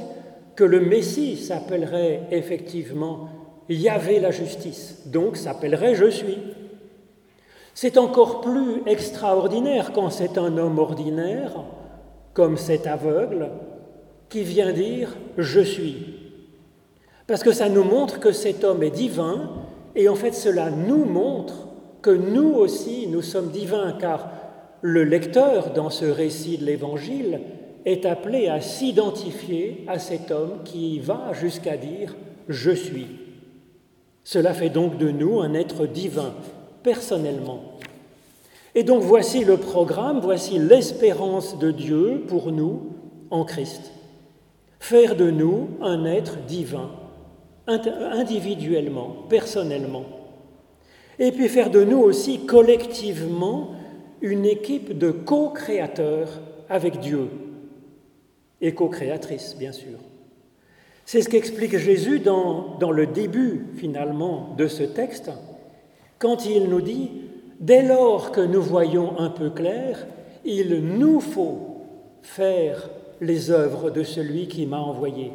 que 0.55 0.63
le 0.63 0.79
Messie 0.79 1.37
s'appellerait 1.37 2.29
effectivement 2.31 3.29
Yahvé 3.69 4.21
la 4.21 4.31
justice, 4.31 5.03
donc 5.07 5.37
s'appellerait 5.37 5.97
Je 5.97 6.11
suis. 6.11 6.39
C'est 7.75 7.99
encore 7.99 8.41
plus 8.41 8.83
extraordinaire 8.87 9.91
quand 9.93 10.11
c'est 10.11 10.39
un 10.39 10.57
homme 10.57 10.79
ordinaire, 10.79 11.65
comme 12.35 12.57
cet 12.57 12.87
aveugle, 12.87 13.51
qui 14.29 14.45
vient 14.45 14.73
dire 14.73 15.17
Je 15.39 15.61
suis. 15.61 16.31
Parce 17.27 17.43
que 17.43 17.51
ça 17.51 17.69
nous 17.69 17.83
montre 17.83 18.21
que 18.21 18.31
cet 18.31 18.63
homme 18.63 18.85
est 18.85 18.91
divin, 18.91 19.51
et 19.97 20.09
en 20.09 20.15
fait 20.15 20.35
cela 20.35 20.71
nous 20.71 21.05
montre 21.05 21.64
que 22.05 22.11
nous 22.11 22.53
aussi 22.53 23.07
nous 23.07 23.23
sommes 23.23 23.49
divins, 23.49 23.97
car 23.99 24.29
le 24.83 25.05
lecteur 25.05 25.73
dans 25.73 25.89
ce 25.89 26.05
récit 26.05 26.59
de 26.59 26.67
l'Évangile 26.67 27.41
est 27.87 28.05
appelé 28.05 28.47
à 28.47 28.61
s'identifier 28.61 29.87
à 29.89 29.99
cet 29.99 30.31
homme 30.31 30.59
qui 30.67 30.99
va 30.99 31.33
jusqu'à 31.33 31.79
dire⁇ 31.79 32.11
Je 32.47 32.73
suis⁇ 32.73 33.01
Cela 34.23 34.53
fait 34.53 34.69
donc 34.69 34.99
de 34.99 35.09
nous 35.11 35.41
un 35.41 35.55
être 35.55 35.87
divin, 35.87 36.35
personnellement. 36.83 37.79
Et 38.75 38.83
donc 38.83 39.01
voici 39.01 39.43
le 39.43 39.57
programme, 39.57 40.21
voici 40.21 40.59
l'espérance 40.59 41.59
de 41.59 41.71
Dieu 41.71 42.25
pour 42.29 42.53
nous 42.53 42.91
en 43.31 43.47
Christ. 43.47 43.93
Faire 44.79 45.17
de 45.17 45.31
nous 45.31 45.71
un 45.81 46.05
être 46.05 46.37
divin 46.47 46.91
individuellement, 47.67 49.25
personnellement. 49.31 50.05
Et 51.19 51.33
puis 51.33 51.49
faire 51.49 51.71
de 51.71 51.85
nous 51.85 51.99
aussi 51.99 52.47
collectivement 52.47 53.73
une 54.21 54.45
équipe 54.45 54.97
de 54.97 55.11
co-créateurs 55.11 56.41
avec 56.69 56.99
Dieu 57.01 57.29
et 58.61 58.73
co-créatrices, 58.73 59.57
bien 59.59 59.73
sûr. 59.73 59.99
C'est 61.05 61.21
ce 61.21 61.29
qu'explique 61.29 61.77
Jésus 61.77 62.19
dans, 62.21 62.79
dans, 62.79 62.91
le 62.91 63.07
début, 63.07 63.67
finalement, 63.77 64.55
de 64.57 64.67
ce 64.67 64.83
texte, 64.83 65.31
quand 66.19 66.47
il 66.47 66.65
nous 66.71 66.81
dit, 66.81 67.11
dès 67.61 67.83
lors 67.83 68.33
que 68.33 68.41
nous 68.41 68.63
voyons 68.63 69.19
un 69.19 69.29
peu 69.29 69.51
clair, 69.51 70.07
il 70.45 70.83
nous 70.83 71.21
faut 71.21 71.59
faire 72.23 72.89
les 73.21 73.51
œuvres 73.51 73.91
de 73.91 74.03
celui 74.03 74.49
qui 74.49 74.67
m'a 74.67 74.81
envoyé. 74.81 75.33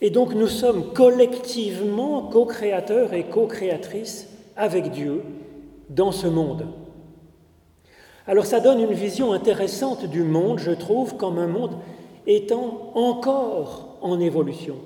Et 0.00 0.10
donc 0.10 0.34
nous 0.34 0.48
sommes 0.48 0.92
collectivement 0.92 2.22
co-créateurs 2.22 3.14
et 3.14 3.24
co-créatrices 3.24 4.28
avec 4.56 4.90
Dieu 4.90 5.22
dans 5.88 6.12
ce 6.12 6.26
monde. 6.26 6.66
Alors 8.26 8.46
ça 8.46 8.60
donne 8.60 8.80
une 8.80 8.92
vision 8.92 9.32
intéressante 9.32 10.06
du 10.06 10.22
monde, 10.22 10.58
je 10.58 10.70
trouve, 10.70 11.16
comme 11.16 11.38
un 11.38 11.48
monde 11.48 11.76
étant 12.26 12.92
encore 12.94 13.98
en 14.00 14.20
évolution. 14.20 14.76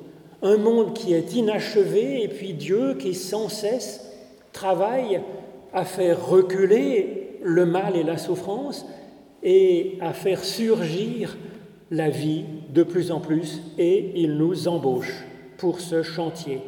Un 0.43 0.57
monde 0.57 0.95
qui 0.95 1.13
est 1.13 1.35
inachevé 1.35 2.23
et 2.23 2.29
puis 2.29 2.55
Dieu 2.55 2.95
qui 2.95 3.15
sans 3.15 3.49
cesse 3.49 4.13
travaille 4.53 5.21
à 5.73 5.85
faire 5.85 6.27
reculer 6.27 7.39
le 7.43 7.67
mal 7.67 7.97
et 7.97 8.03
la 8.03 8.19
souffrance 8.19 8.87
et 9.43 9.99
à 10.01 10.13
faire 10.13 10.45
surgir 10.45 11.37
la 11.91 12.09
vie 12.09 12.45
de 12.73 12.83
plus 12.83 13.13
en 13.13 13.21
plus 13.21 13.63
et 13.79 14.13
il 14.17 14.37
nous 14.37 14.67
embauche 14.67 15.25
pour 15.59 15.81
ce 15.81 16.03
chantier. 16.03 16.61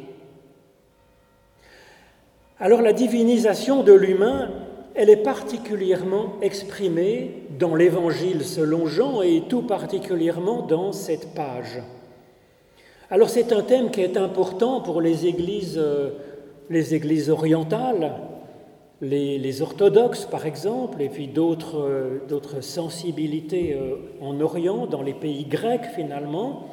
Alors 2.61 2.81
la 2.81 2.91
divinisation 2.91 3.83
de 3.83 3.93
l'humain, 3.93 4.49
elle 4.93 5.09
est 5.09 5.23
particulièrement 5.23 6.33
exprimée 6.41 7.43
dans 7.57 7.73
l'Évangile 7.73 8.43
selon 8.43 8.85
Jean 8.85 9.21
et 9.21 9.43
tout 9.47 9.61
particulièrement 9.61 10.63
dans 10.63 10.91
cette 10.91 11.33
page. 11.33 11.81
Alors 13.09 13.29
c'est 13.29 13.53
un 13.53 13.61
thème 13.61 13.91
qui 13.91 14.01
est 14.01 14.17
important 14.17 14.81
pour 14.81 14.99
les 14.99 15.25
églises, 15.25 15.77
euh, 15.77 16.09
les 16.69 17.29
orientales, 17.29 18.11
les, 19.01 19.61
orthodoxes, 19.61 20.25
par 20.25 20.45
exemple, 20.45 21.01
et 21.01 21.07
puis 21.07 21.27
d'autres 21.27 21.79
euh, 21.79 22.61
sensibilités 22.61 23.73
euh, 23.73 23.95
en 24.19 24.41
Orient, 24.41 24.85
dans 24.85 25.01
les 25.01 25.13
pays 25.13 25.45
grecs 25.45 25.87
finalement, 25.95 26.67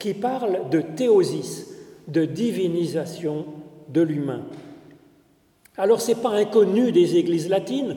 qui 0.00 0.14
parlent 0.14 0.68
de 0.68 0.80
théosis, 0.80 1.72
de 2.08 2.24
divinisation 2.24 3.44
de 3.88 4.02
l'humain. 4.02 4.42
Alors 5.78 6.00
ce 6.00 6.08
n'est 6.08 6.18
pas 6.18 6.30
inconnu 6.30 6.90
des 6.90 7.16
églises 7.16 7.48
latines, 7.48 7.96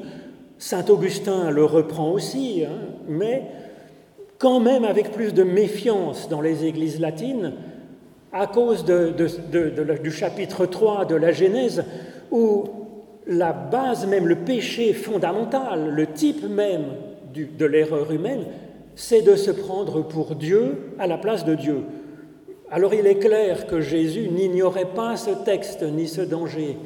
Saint 0.59 0.85
Augustin 0.89 1.49
le 1.49 1.65
reprend 1.65 2.11
aussi, 2.11 2.63
hein, 2.63 2.77
mais 3.07 3.41
quand 4.37 4.59
même 4.59 4.85
avec 4.85 5.11
plus 5.11 5.33
de 5.33 5.41
méfiance 5.41 6.29
dans 6.29 6.41
les 6.41 6.65
églises 6.65 6.99
latines, 6.99 7.53
à 8.31 8.45
cause 8.45 8.85
du 8.85 10.11
chapitre 10.11 10.67
3 10.67 11.05
de 11.05 11.15
la 11.15 11.31
Genèse, 11.31 11.83
où 12.29 12.65
la 13.25 13.51
base 13.53 14.05
même, 14.05 14.27
le 14.27 14.37
péché 14.37 14.93
fondamental, 14.93 15.89
le 15.89 16.07
type 16.07 16.47
même 16.47 16.85
de 17.33 17.65
l'erreur 17.65 18.11
humaine, 18.11 18.45
c'est 18.95 19.21
de 19.23 19.35
se 19.35 19.51
prendre 19.51 20.03
pour 20.03 20.35
Dieu 20.35 20.93
à 20.99 21.07
la 21.07 21.17
place 21.17 21.45
de 21.45 21.55
Dieu. 21.55 21.83
Alors 22.69 22.93
il 22.93 23.07
est 23.07 23.19
clair 23.19 23.65
que 23.65 23.81
Jésus 23.81 24.29
n'ignorait 24.29 24.93
pas 24.93 25.17
ce 25.17 25.31
texte 25.43 25.83
ni 25.83 26.07
ce 26.07 26.21
danger, 26.21 26.77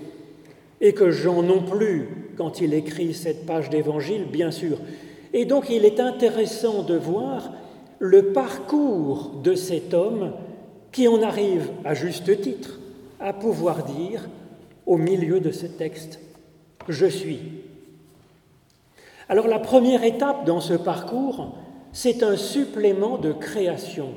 et 0.81 0.93
que 0.93 1.11
Jean 1.11 1.41
non 1.41 1.61
plus, 1.61 2.31
quand 2.37 2.61
il 2.61 2.73
écrit 2.73 3.13
cette 3.13 3.45
page 3.45 3.69
d'évangile, 3.69 4.25
bien 4.25 4.51
sûr. 4.51 4.77
Et 5.33 5.45
donc 5.45 5.69
il 5.69 5.85
est 5.85 5.99
intéressant 5.99 6.83
de 6.83 6.95
voir 6.95 7.51
le 7.99 8.33
parcours 8.33 9.31
de 9.43 9.55
cet 9.55 9.93
homme 9.93 10.33
qui 10.91 11.07
en 11.07 11.21
arrive, 11.21 11.69
à 11.83 11.93
juste 11.93 12.41
titre, 12.41 12.79
à 13.19 13.33
pouvoir 13.33 13.83
dire, 13.83 14.29
au 14.85 14.97
milieu 14.97 15.39
de 15.39 15.51
ce 15.51 15.65
texte, 15.65 16.19
je 16.87 17.05
suis. 17.05 17.39
Alors 19.27 19.47
la 19.47 19.59
première 19.59 20.03
étape 20.03 20.45
dans 20.45 20.61
ce 20.61 20.73
parcours, 20.73 21.57
c'est 21.91 22.23
un 22.23 22.37
supplément 22.37 23.17
de 23.17 23.31
création. 23.31 24.09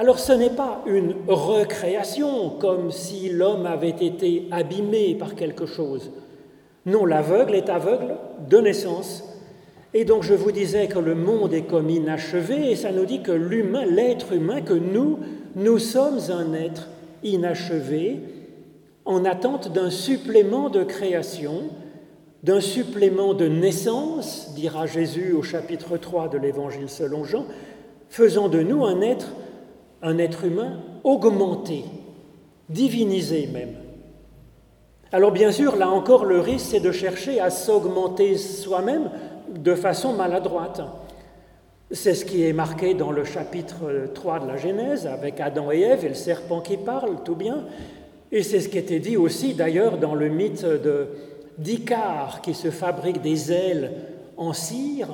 Alors 0.00 0.18
ce 0.18 0.32
n'est 0.32 0.48
pas 0.48 0.80
une 0.86 1.14
recréation 1.28 2.48
comme 2.58 2.90
si 2.90 3.28
l'homme 3.28 3.66
avait 3.66 3.90
été 3.90 4.46
abîmé 4.50 5.14
par 5.14 5.34
quelque 5.34 5.66
chose. 5.66 6.10
Non, 6.86 7.04
l'aveugle 7.04 7.54
est 7.54 7.68
aveugle 7.68 8.16
de 8.48 8.56
naissance. 8.60 9.22
Et 9.92 10.06
donc 10.06 10.22
je 10.22 10.32
vous 10.32 10.52
disais 10.52 10.88
que 10.88 10.98
le 10.98 11.14
monde 11.14 11.52
est 11.52 11.64
comme 11.64 11.90
inachevé 11.90 12.70
et 12.70 12.76
ça 12.76 12.92
nous 12.92 13.04
dit 13.04 13.20
que 13.20 13.30
l'humain, 13.30 13.84
l'être 13.84 14.32
humain, 14.32 14.62
que 14.62 14.72
nous, 14.72 15.18
nous 15.54 15.78
sommes 15.78 16.18
un 16.30 16.54
être 16.54 16.88
inachevé 17.22 18.20
en 19.04 19.26
attente 19.26 19.70
d'un 19.70 19.90
supplément 19.90 20.70
de 20.70 20.82
création, 20.82 21.64
d'un 22.42 22.62
supplément 22.62 23.34
de 23.34 23.48
naissance, 23.48 24.54
dira 24.54 24.86
Jésus 24.86 25.34
au 25.34 25.42
chapitre 25.42 25.98
3 25.98 26.28
de 26.28 26.38
l'Évangile 26.38 26.88
selon 26.88 27.22
Jean, 27.24 27.44
faisant 28.08 28.48
de 28.48 28.62
nous 28.62 28.82
un 28.86 29.02
être, 29.02 29.34
un 30.02 30.18
être 30.18 30.44
humain 30.44 30.80
augmenté, 31.04 31.84
divinisé 32.68 33.48
même. 33.52 33.74
Alors 35.12 35.32
bien 35.32 35.50
sûr, 35.50 35.76
là 35.76 35.90
encore, 35.90 36.24
le 36.24 36.38
risque, 36.38 36.66
c'est 36.70 36.80
de 36.80 36.92
chercher 36.92 37.40
à 37.40 37.50
s'augmenter 37.50 38.36
soi-même 38.36 39.10
de 39.48 39.74
façon 39.74 40.12
maladroite. 40.12 40.80
C'est 41.90 42.14
ce 42.14 42.24
qui 42.24 42.44
est 42.44 42.52
marqué 42.52 42.94
dans 42.94 43.10
le 43.10 43.24
chapitre 43.24 44.10
3 44.14 44.40
de 44.40 44.46
la 44.46 44.56
Genèse, 44.56 45.06
avec 45.08 45.40
Adam 45.40 45.72
et 45.72 45.80
Ève 45.80 46.04
et 46.04 46.08
le 46.08 46.14
serpent 46.14 46.60
qui 46.60 46.76
parle, 46.76 47.24
tout 47.24 47.34
bien. 47.34 47.64
Et 48.30 48.44
c'est 48.44 48.60
ce 48.60 48.68
qui 48.68 48.78
était 48.78 49.00
dit 49.00 49.16
aussi 49.16 49.54
d'ailleurs 49.54 49.98
dans 49.98 50.14
le 50.14 50.28
mythe 50.28 50.64
d'Icare 51.58 52.40
qui 52.42 52.54
se 52.54 52.70
fabrique 52.70 53.20
des 53.20 53.50
ailes 53.50 53.90
en 54.36 54.52
cire 54.52 55.08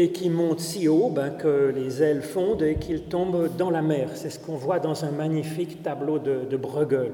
et 0.00 0.12
qui 0.12 0.30
monte 0.30 0.60
si 0.60 0.86
haut 0.86 1.10
ben, 1.10 1.30
que 1.30 1.72
les 1.74 2.04
ailes 2.04 2.22
fondent 2.22 2.62
et 2.62 2.76
qu'il 2.76 3.02
tombe 3.02 3.48
dans 3.56 3.68
la 3.68 3.82
mer. 3.82 4.10
C'est 4.14 4.30
ce 4.30 4.38
qu'on 4.38 4.54
voit 4.54 4.78
dans 4.78 5.04
un 5.04 5.10
magnifique 5.10 5.82
tableau 5.82 6.20
de, 6.20 6.44
de 6.48 6.56
Bruegel. 6.56 7.10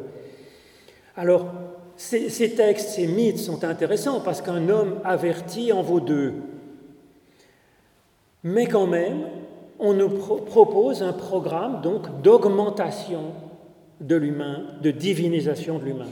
Alors, 1.17 1.47
ces, 1.97 2.29
textes, 2.55 2.91
ces 2.91 3.07
mythes 3.07 3.39
sont 3.39 3.65
intéressants 3.65 4.21
parce 4.21 4.43
qu'un 4.43 4.69
homme 4.69 5.01
averti 5.03 5.73
en 5.73 5.81
vaut 5.81 6.01
deux. 6.01 6.35
Mais 8.43 8.67
quand 8.67 8.87
même, 8.87 9.29
on 9.79 9.95
nous 9.95 10.11
pro 10.11 10.37
propose 10.37 11.03
un 11.03 11.15
programme 11.15 11.81
donc 11.81 12.21
d'augmentation 12.21 13.33
de 13.99 14.17
l'humain, 14.17 14.63
de 14.83 14.91
divinisation 14.91 15.79
de 15.79 15.87
l'humain. 15.87 16.11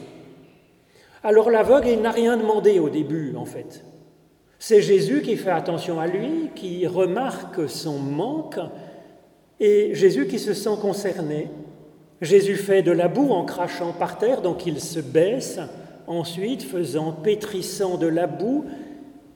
Alors 1.22 1.50
l'aveugle, 1.50 1.88
il 1.88 2.00
n'a 2.00 2.12
rien 2.12 2.38
demandé 2.38 2.78
au 2.78 2.88
début, 2.88 3.36
en 3.36 3.44
fait. 3.44 3.84
C'est 4.64 4.80
Jésus 4.80 5.22
qui 5.22 5.36
fait 5.36 5.50
attention 5.50 5.98
à 5.98 6.06
lui, 6.06 6.50
qui 6.54 6.86
remarque 6.86 7.68
son 7.68 7.98
manque, 7.98 8.60
et 9.58 9.92
Jésus 9.92 10.28
qui 10.28 10.38
se 10.38 10.54
sent 10.54 10.76
concerné. 10.80 11.48
Jésus 12.20 12.54
fait 12.54 12.82
de 12.82 12.92
la 12.92 13.08
boue 13.08 13.32
en 13.32 13.44
crachant 13.44 13.92
par 13.92 14.18
terre, 14.18 14.40
donc 14.40 14.64
il 14.64 14.78
se 14.78 15.00
baisse, 15.00 15.58
ensuite 16.06 16.62
faisant 16.62 17.10
pétrissant 17.10 17.96
de 17.96 18.06
la 18.06 18.28
boue, 18.28 18.66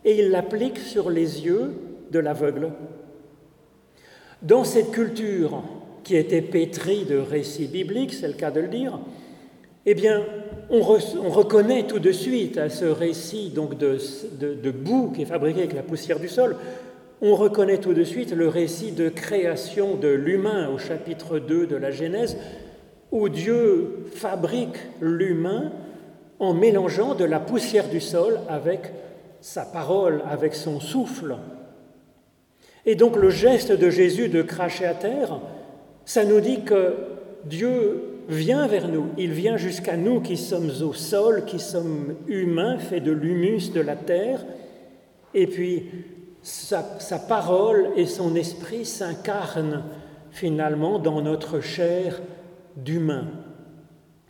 et 0.05 0.17
il 0.21 0.31
l'applique 0.31 0.79
sur 0.79 1.11
les 1.11 1.45
yeux 1.45 1.75
de 2.13 2.21
l'aveugle. 2.21 2.71
Dans 4.43 4.63
cette 4.63 4.93
culture 4.93 5.65
qui 6.05 6.15
était 6.15 6.41
pétrie 6.41 7.05
de 7.05 7.17
récits 7.17 7.67
bibliques, 7.67 8.15
c'est 8.15 8.29
le 8.29 8.35
cas 8.35 8.53
de 8.53 8.61
le 8.61 8.69
dire, 8.69 9.01
eh 9.87 9.95
bien, 9.95 10.25
on, 10.71 10.81
reconnaît 10.81 11.85
tout 11.85 11.99
de 11.99 12.13
suite 12.13 12.59
à 12.59 12.69
ce 12.69 12.85
récit 12.85 13.51
donc 13.51 13.79
de, 13.79 13.99
de, 14.39 14.71
boue 14.71 15.13
qui 15.15 15.23
est 15.23 15.27
fabriqué 15.27 15.61
avec 15.61 15.75
la 15.75 15.83
poussière 15.83 16.19
du 16.19 16.29
sol, 16.29 16.57
on 17.23 17.35
reconnaît 17.35 17.79
tout 17.79 17.95
de 17.95 18.05
suite 18.05 18.33
le 18.33 18.49
récit 18.49 18.93
de 18.93 19.09
création 19.09 19.95
de 19.95 20.09
l'humain 20.09 20.69
au 20.69 20.79
chapitre 20.79 21.39
2 21.39 21.67
de 21.67 21.77
la 21.77 21.91
Genèse, 21.91 22.37
où 23.11 23.29
Dieu 23.29 24.07
fabrique 24.15 24.77
l'humain 25.01 25.73
en 26.39 26.53
mélangeant 26.53 27.15
de 27.15 27.25
la 27.25 27.41
poussière 27.41 27.89
du 27.89 28.01
sol 28.01 28.41
avec 28.49 28.93
sa 29.41 29.65
parole, 29.65 30.23
avec 30.29 30.55
son 30.55 30.81
souffle. 30.81 31.37
Et 32.85 32.95
donc 32.95 33.17
le 33.17 33.31
geste 33.31 33.73
de 33.73 33.91
Jésus 33.91 34.29
de 34.29 34.43
cracher 34.43 34.85
à 34.85 34.95
terre, 34.95 35.41
ça 36.05 36.25
nous 36.25 36.41
dit 36.41 36.63
que 36.63 36.95
Dieu 37.45 38.16
vient 38.29 38.67
vers 38.67 38.89
nous, 38.89 39.07
il 39.19 39.33
vient 39.33 39.57
jusqu'à 39.57 39.97
nous 39.97 40.21
qui 40.21 40.37
sommes 40.37 40.71
au 40.83 40.93
sol, 40.93 41.45
qui 41.45 41.59
sommes 41.59 42.15
humains, 42.27 42.79
faits 42.79 43.05
de 43.05 43.13
l'humus 43.13 43.73
de 43.73 43.81
la 43.81 43.97
terre, 43.97 44.45
et 45.35 45.47
puis 45.47 45.91
sa, 46.43 46.83
parole 47.29 47.89
et 47.97 48.07
son 48.07 48.35
esprit 48.35 48.85
s'incarnent 48.85 49.85
finalement 50.31 50.99
dans 50.99 51.21
notre 51.21 51.61
chair 51.61 52.21
d'humain, 52.77 53.29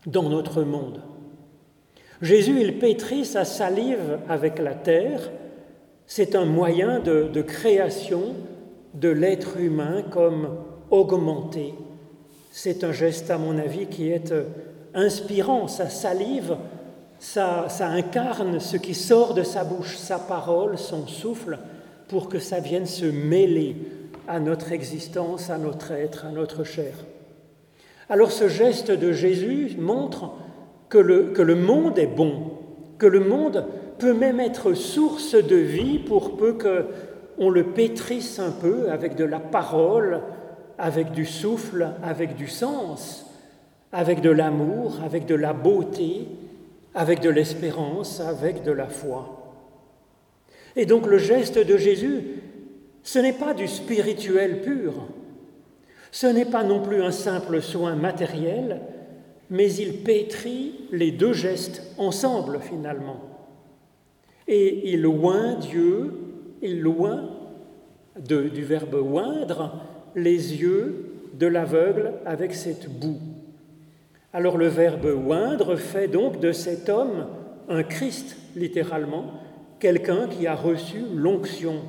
dans 0.06 0.28
notre 0.28 0.62
monde. 0.62 1.02
Jésus, 2.22 2.60
il 2.60 2.78
pétrit 2.78 3.24
sa 3.24 3.44
salive 3.44 4.18
avec 4.28 4.58
la 4.58 4.74
terre, 4.74 5.30
c'est 6.06 6.34
un 6.34 6.44
moyen 6.44 7.00
de 7.00 7.42
création 7.42 8.34
de 8.94 9.08
l'être 9.08 9.58
humain 9.58 10.02
comme 10.10 10.48
augmenté 10.90 11.74
c'est 12.58 12.84
un 12.84 12.92
geste, 12.92 13.30
à 13.30 13.36
mon 13.36 13.58
avis, 13.58 13.84
qui 13.84 14.08
est 14.10 14.32
euh, 14.32 14.44
inspirant. 14.94 15.68
Sa 15.68 15.90
salive, 15.90 16.56
ça, 17.18 17.66
ça, 17.68 17.88
incarne 17.88 18.60
ce 18.60 18.78
qui 18.78 18.94
sort 18.94 19.34
de 19.34 19.42
sa 19.42 19.62
bouche, 19.62 19.98
sa 19.98 20.18
parole, 20.18 20.78
son 20.78 21.06
souffle, 21.06 21.58
pour 22.08 22.30
que 22.30 22.38
ça 22.38 22.58
vienne 22.58 22.86
se 22.86 23.04
mêler 23.04 23.76
à 24.26 24.40
notre 24.40 24.72
existence, 24.72 25.50
à 25.50 25.58
notre 25.58 25.92
être, 25.92 26.24
à 26.24 26.30
notre 26.30 26.64
chair. 26.64 26.94
Alors 28.08 28.32
ce 28.32 28.48
geste 28.48 28.90
de 28.90 29.12
Jésus 29.12 29.76
montre 29.78 30.30
que 30.88 30.96
le, 30.96 31.24
que 31.32 31.42
le 31.42 31.56
monde 31.56 31.98
est 31.98 32.06
bon, 32.06 32.52
que 32.96 33.06
le 33.06 33.20
monde 33.20 33.66
peut 33.98 34.14
même 34.14 34.40
être 34.40 34.72
source 34.72 35.34
de 35.34 35.56
vie 35.56 35.98
pour 35.98 36.38
peu 36.38 36.54
qu'on 36.54 37.50
le 37.50 37.64
pétrisse 37.64 38.38
un 38.38 38.50
peu 38.50 38.90
avec 38.90 39.14
de 39.14 39.24
la 39.24 39.40
parole, 39.40 40.22
avec 40.78 41.12
du 41.12 41.24
souffle, 41.24 41.94
avec 42.02 42.36
du 42.36 42.48
sens, 42.48 43.26
avec 43.92 44.20
de 44.20 44.30
l'amour, 44.30 45.00
avec 45.04 45.26
de 45.26 45.34
la 45.34 45.52
beauté, 45.52 46.28
avec 46.94 47.20
de 47.20 47.30
l'espérance, 47.30 48.20
avec 48.20 48.62
de 48.62 48.72
la 48.72 48.88
foi. 48.88 49.54
Et 50.74 50.86
donc 50.86 51.06
le 51.06 51.18
geste 51.18 51.58
de 51.58 51.76
Jésus, 51.76 52.42
ce 53.02 53.18
n'est 53.18 53.32
pas 53.32 53.54
du 53.54 53.68
spirituel 53.68 54.62
pur, 54.62 54.94
ce 56.10 56.26
n'est 56.26 56.44
pas 56.44 56.64
non 56.64 56.82
plus 56.82 57.02
un 57.02 57.10
simple 57.10 57.62
soin 57.62 57.94
matériel, 57.94 58.80
mais 59.48 59.72
il 59.74 59.98
pétrit 60.02 60.88
les 60.90 61.10
deux 61.12 61.32
gestes 61.32 61.82
ensemble 61.98 62.60
finalement. 62.60 63.20
Et 64.48 64.92
il 64.92 65.06
oint 65.06 65.54
Dieu, 65.54 66.14
il 66.62 66.80
loin 66.80 67.30
du 68.18 68.62
verbe 68.62 68.94
oindre, 68.94 69.82
les 70.16 70.56
yeux 70.56 71.12
de 71.34 71.46
l'aveugle 71.46 72.14
avec 72.24 72.54
cette 72.54 72.88
boue. 72.88 73.20
Alors 74.32 74.56
le 74.56 74.66
verbe 74.66 75.06
oindre 75.28 75.76
fait 75.76 76.08
donc 76.08 76.40
de 76.40 76.52
cet 76.52 76.88
homme 76.88 77.26
un 77.68 77.82
Christ, 77.82 78.36
littéralement, 78.56 79.32
quelqu'un 79.78 80.26
qui 80.28 80.46
a 80.46 80.54
reçu 80.54 81.02
l'onction. 81.14 81.82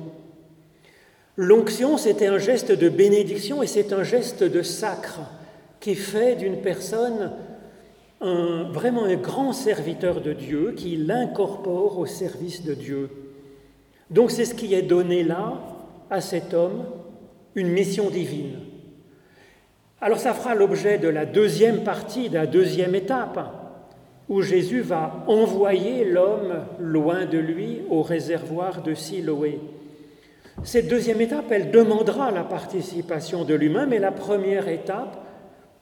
L'onction, 1.36 1.96
c'était 1.96 2.26
un 2.26 2.38
geste 2.38 2.72
de 2.72 2.88
bénédiction 2.88 3.62
et 3.62 3.66
c'est 3.66 3.92
un 3.92 4.02
geste 4.02 4.42
de 4.42 4.62
sacre 4.62 5.20
qui 5.80 5.94
fait 5.94 6.36
d'une 6.36 6.60
personne 6.60 7.32
un, 8.20 8.64
vraiment 8.72 9.04
un 9.04 9.14
grand 9.14 9.52
serviteur 9.52 10.20
de 10.20 10.32
Dieu, 10.32 10.72
qui 10.76 10.96
l'incorpore 10.96 11.98
au 11.98 12.06
service 12.06 12.64
de 12.64 12.74
Dieu. 12.74 13.10
Donc 14.10 14.30
c'est 14.30 14.44
ce 14.44 14.54
qui 14.54 14.74
est 14.74 14.82
donné 14.82 15.22
là 15.22 15.60
à 16.10 16.20
cet 16.20 16.52
homme 16.52 16.84
une 17.58 17.68
mission 17.68 18.08
divine. 18.08 18.60
Alors 20.00 20.18
ça 20.18 20.32
fera 20.32 20.54
l'objet 20.54 20.98
de 20.98 21.08
la 21.08 21.26
deuxième 21.26 21.82
partie, 21.82 22.28
de 22.28 22.34
la 22.34 22.46
deuxième 22.46 22.94
étape, 22.94 23.38
où 24.28 24.42
Jésus 24.42 24.80
va 24.80 25.24
envoyer 25.26 26.04
l'homme 26.04 26.64
loin 26.78 27.24
de 27.24 27.38
lui 27.38 27.82
au 27.90 28.02
réservoir 28.02 28.82
de 28.82 28.94
Siloé. 28.94 29.58
Cette 30.64 30.88
deuxième 30.88 31.20
étape, 31.20 31.50
elle 31.50 31.70
demandera 31.70 32.30
la 32.30 32.44
participation 32.44 33.44
de 33.44 33.54
l'humain, 33.54 33.86
mais 33.86 33.98
la 33.98 34.12
première 34.12 34.68
étape, 34.68 35.24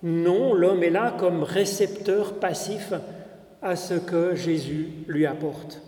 non, 0.02 0.54
l'homme 0.54 0.82
est 0.82 0.90
là 0.90 1.14
comme 1.18 1.42
récepteur 1.42 2.34
passif 2.34 2.92
à 3.62 3.74
ce 3.74 3.94
que 3.94 4.34
Jésus 4.34 4.88
lui 5.08 5.26
apporte. 5.26 5.82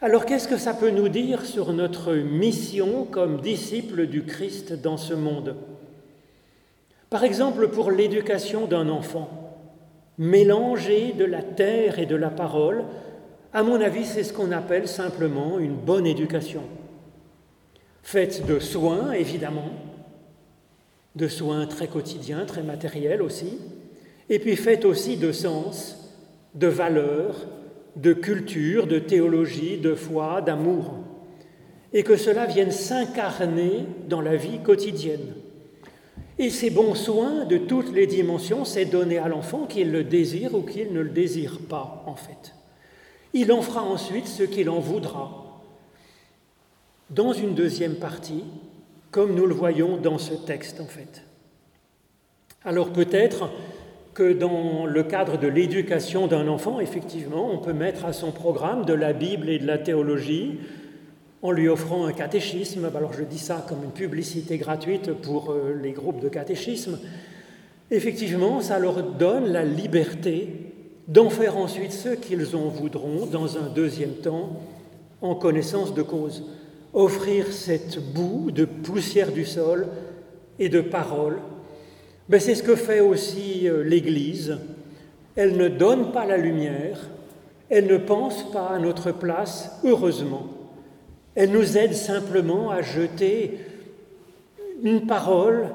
Alors 0.00 0.26
qu'est-ce 0.26 0.46
que 0.46 0.58
ça 0.58 0.74
peut 0.74 0.90
nous 0.90 1.08
dire 1.08 1.44
sur 1.44 1.72
notre 1.72 2.14
mission 2.14 3.04
comme 3.04 3.40
disciples 3.40 4.06
du 4.06 4.22
Christ 4.22 4.72
dans 4.80 4.96
ce 4.96 5.12
monde? 5.12 5.56
Par 7.10 7.24
exemple, 7.24 7.66
pour 7.66 7.90
l'éducation 7.90 8.66
d'un 8.66 8.90
enfant, 8.90 9.58
mélanger 10.16 11.14
de 11.14 11.24
la 11.24 11.42
terre 11.42 11.98
et 11.98 12.06
de 12.06 12.14
la 12.14 12.30
parole, 12.30 12.84
à 13.52 13.64
mon 13.64 13.80
avis, 13.80 14.04
c'est 14.04 14.22
ce 14.22 14.32
qu'on 14.32 14.52
appelle 14.52 14.86
simplement 14.86 15.58
une 15.58 15.74
bonne 15.74 16.06
éducation. 16.06 16.62
Faite 18.04 18.46
de 18.46 18.60
soins, 18.60 19.10
évidemment, 19.10 19.72
de 21.16 21.26
soins 21.26 21.66
très 21.66 21.88
quotidiens, 21.88 22.44
très 22.44 22.62
matériels 22.62 23.20
aussi, 23.20 23.58
et 24.28 24.38
puis 24.38 24.54
faite 24.54 24.84
aussi 24.84 25.16
de 25.16 25.32
sens, 25.32 26.14
de 26.54 26.68
valeurs, 26.68 27.34
de 27.96 28.12
culture, 28.12 28.86
de 28.86 28.98
théologie, 28.98 29.78
de 29.78 29.94
foi, 29.94 30.40
d'amour, 30.40 30.94
et 31.92 32.02
que 32.02 32.16
cela 32.16 32.46
vienne 32.46 32.70
s'incarner 32.70 33.86
dans 34.08 34.20
la 34.20 34.36
vie 34.36 34.60
quotidienne. 34.62 35.34
Et 36.38 36.50
ces 36.50 36.70
bons 36.70 36.94
soins 36.94 37.44
de 37.46 37.58
toutes 37.58 37.92
les 37.92 38.06
dimensions, 38.06 38.64
c'est 38.64 38.84
donner 38.84 39.18
à 39.18 39.28
l'enfant 39.28 39.66
qu'il 39.66 39.90
le 39.90 40.04
désire 40.04 40.54
ou 40.54 40.62
qu'il 40.62 40.92
ne 40.92 41.00
le 41.00 41.10
désire 41.10 41.58
pas, 41.68 42.04
en 42.06 42.14
fait. 42.14 42.54
Il 43.32 43.50
en 43.52 43.62
fera 43.62 43.82
ensuite 43.82 44.28
ce 44.28 44.44
qu'il 44.44 44.70
en 44.70 44.78
voudra. 44.78 45.60
Dans 47.10 47.32
une 47.32 47.54
deuxième 47.54 47.96
partie, 47.96 48.44
comme 49.10 49.34
nous 49.34 49.46
le 49.46 49.54
voyons 49.54 49.96
dans 49.96 50.18
ce 50.18 50.34
texte, 50.34 50.80
en 50.80 50.86
fait. 50.86 51.22
Alors 52.64 52.92
peut-être 52.92 53.50
que 54.18 54.32
dans 54.32 54.84
le 54.84 55.04
cadre 55.04 55.38
de 55.38 55.46
l'éducation 55.46 56.26
d'un 56.26 56.48
enfant, 56.48 56.80
effectivement, 56.80 57.48
on 57.52 57.58
peut 57.58 57.72
mettre 57.72 58.04
à 58.04 58.12
son 58.12 58.32
programme 58.32 58.84
de 58.84 58.92
la 58.92 59.12
Bible 59.12 59.48
et 59.48 59.60
de 59.60 59.66
la 59.68 59.78
théologie 59.78 60.58
en 61.40 61.52
lui 61.52 61.68
offrant 61.68 62.04
un 62.04 62.12
catéchisme. 62.12 62.90
Alors 62.96 63.12
je 63.12 63.22
dis 63.22 63.38
ça 63.38 63.64
comme 63.68 63.84
une 63.84 63.92
publicité 63.92 64.58
gratuite 64.58 65.12
pour 65.12 65.52
euh, 65.52 65.78
les 65.80 65.92
groupes 65.92 66.18
de 66.18 66.28
catéchisme. 66.28 66.98
Effectivement, 67.92 68.60
ça 68.60 68.80
leur 68.80 69.04
donne 69.04 69.52
la 69.52 69.64
liberté 69.64 70.48
d'en 71.06 71.30
faire 71.30 71.56
ensuite 71.56 71.92
ce 71.92 72.08
qu'ils 72.08 72.56
en 72.56 72.66
voudront 72.66 73.24
dans 73.26 73.56
un 73.56 73.68
deuxième 73.72 74.14
temps, 74.14 74.60
en 75.22 75.36
connaissance 75.36 75.94
de 75.94 76.02
cause. 76.02 76.42
Offrir 76.92 77.52
cette 77.52 78.00
boue 78.12 78.50
de 78.50 78.64
poussière 78.64 79.30
du 79.30 79.44
sol 79.44 79.86
et 80.58 80.68
de 80.68 80.80
paroles, 80.80 81.38
ben 82.28 82.40
c'est 82.40 82.54
ce 82.54 82.62
que 82.62 82.76
fait 82.76 83.00
aussi 83.00 83.68
euh, 83.68 83.82
l'Église. 83.82 84.58
Elle 85.34 85.56
ne 85.56 85.68
donne 85.68 86.12
pas 86.12 86.26
la 86.26 86.36
lumière, 86.36 87.08
elle 87.70 87.86
ne 87.86 87.96
pense 87.96 88.50
pas 88.50 88.68
à 88.68 88.78
notre 88.78 89.12
place, 89.12 89.78
heureusement. 89.84 90.46
Elle 91.34 91.52
nous 91.52 91.78
aide 91.78 91.94
simplement 91.94 92.70
à 92.70 92.82
jeter 92.82 93.58
une 94.82 95.06
parole 95.06 95.68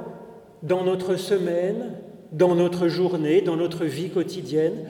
dans 0.62 0.84
notre 0.84 1.16
semaine, 1.16 1.94
dans 2.32 2.56
notre 2.56 2.88
journée, 2.88 3.42
dans 3.42 3.56
notre 3.56 3.86
vie 3.86 4.10
quotidienne, 4.10 4.86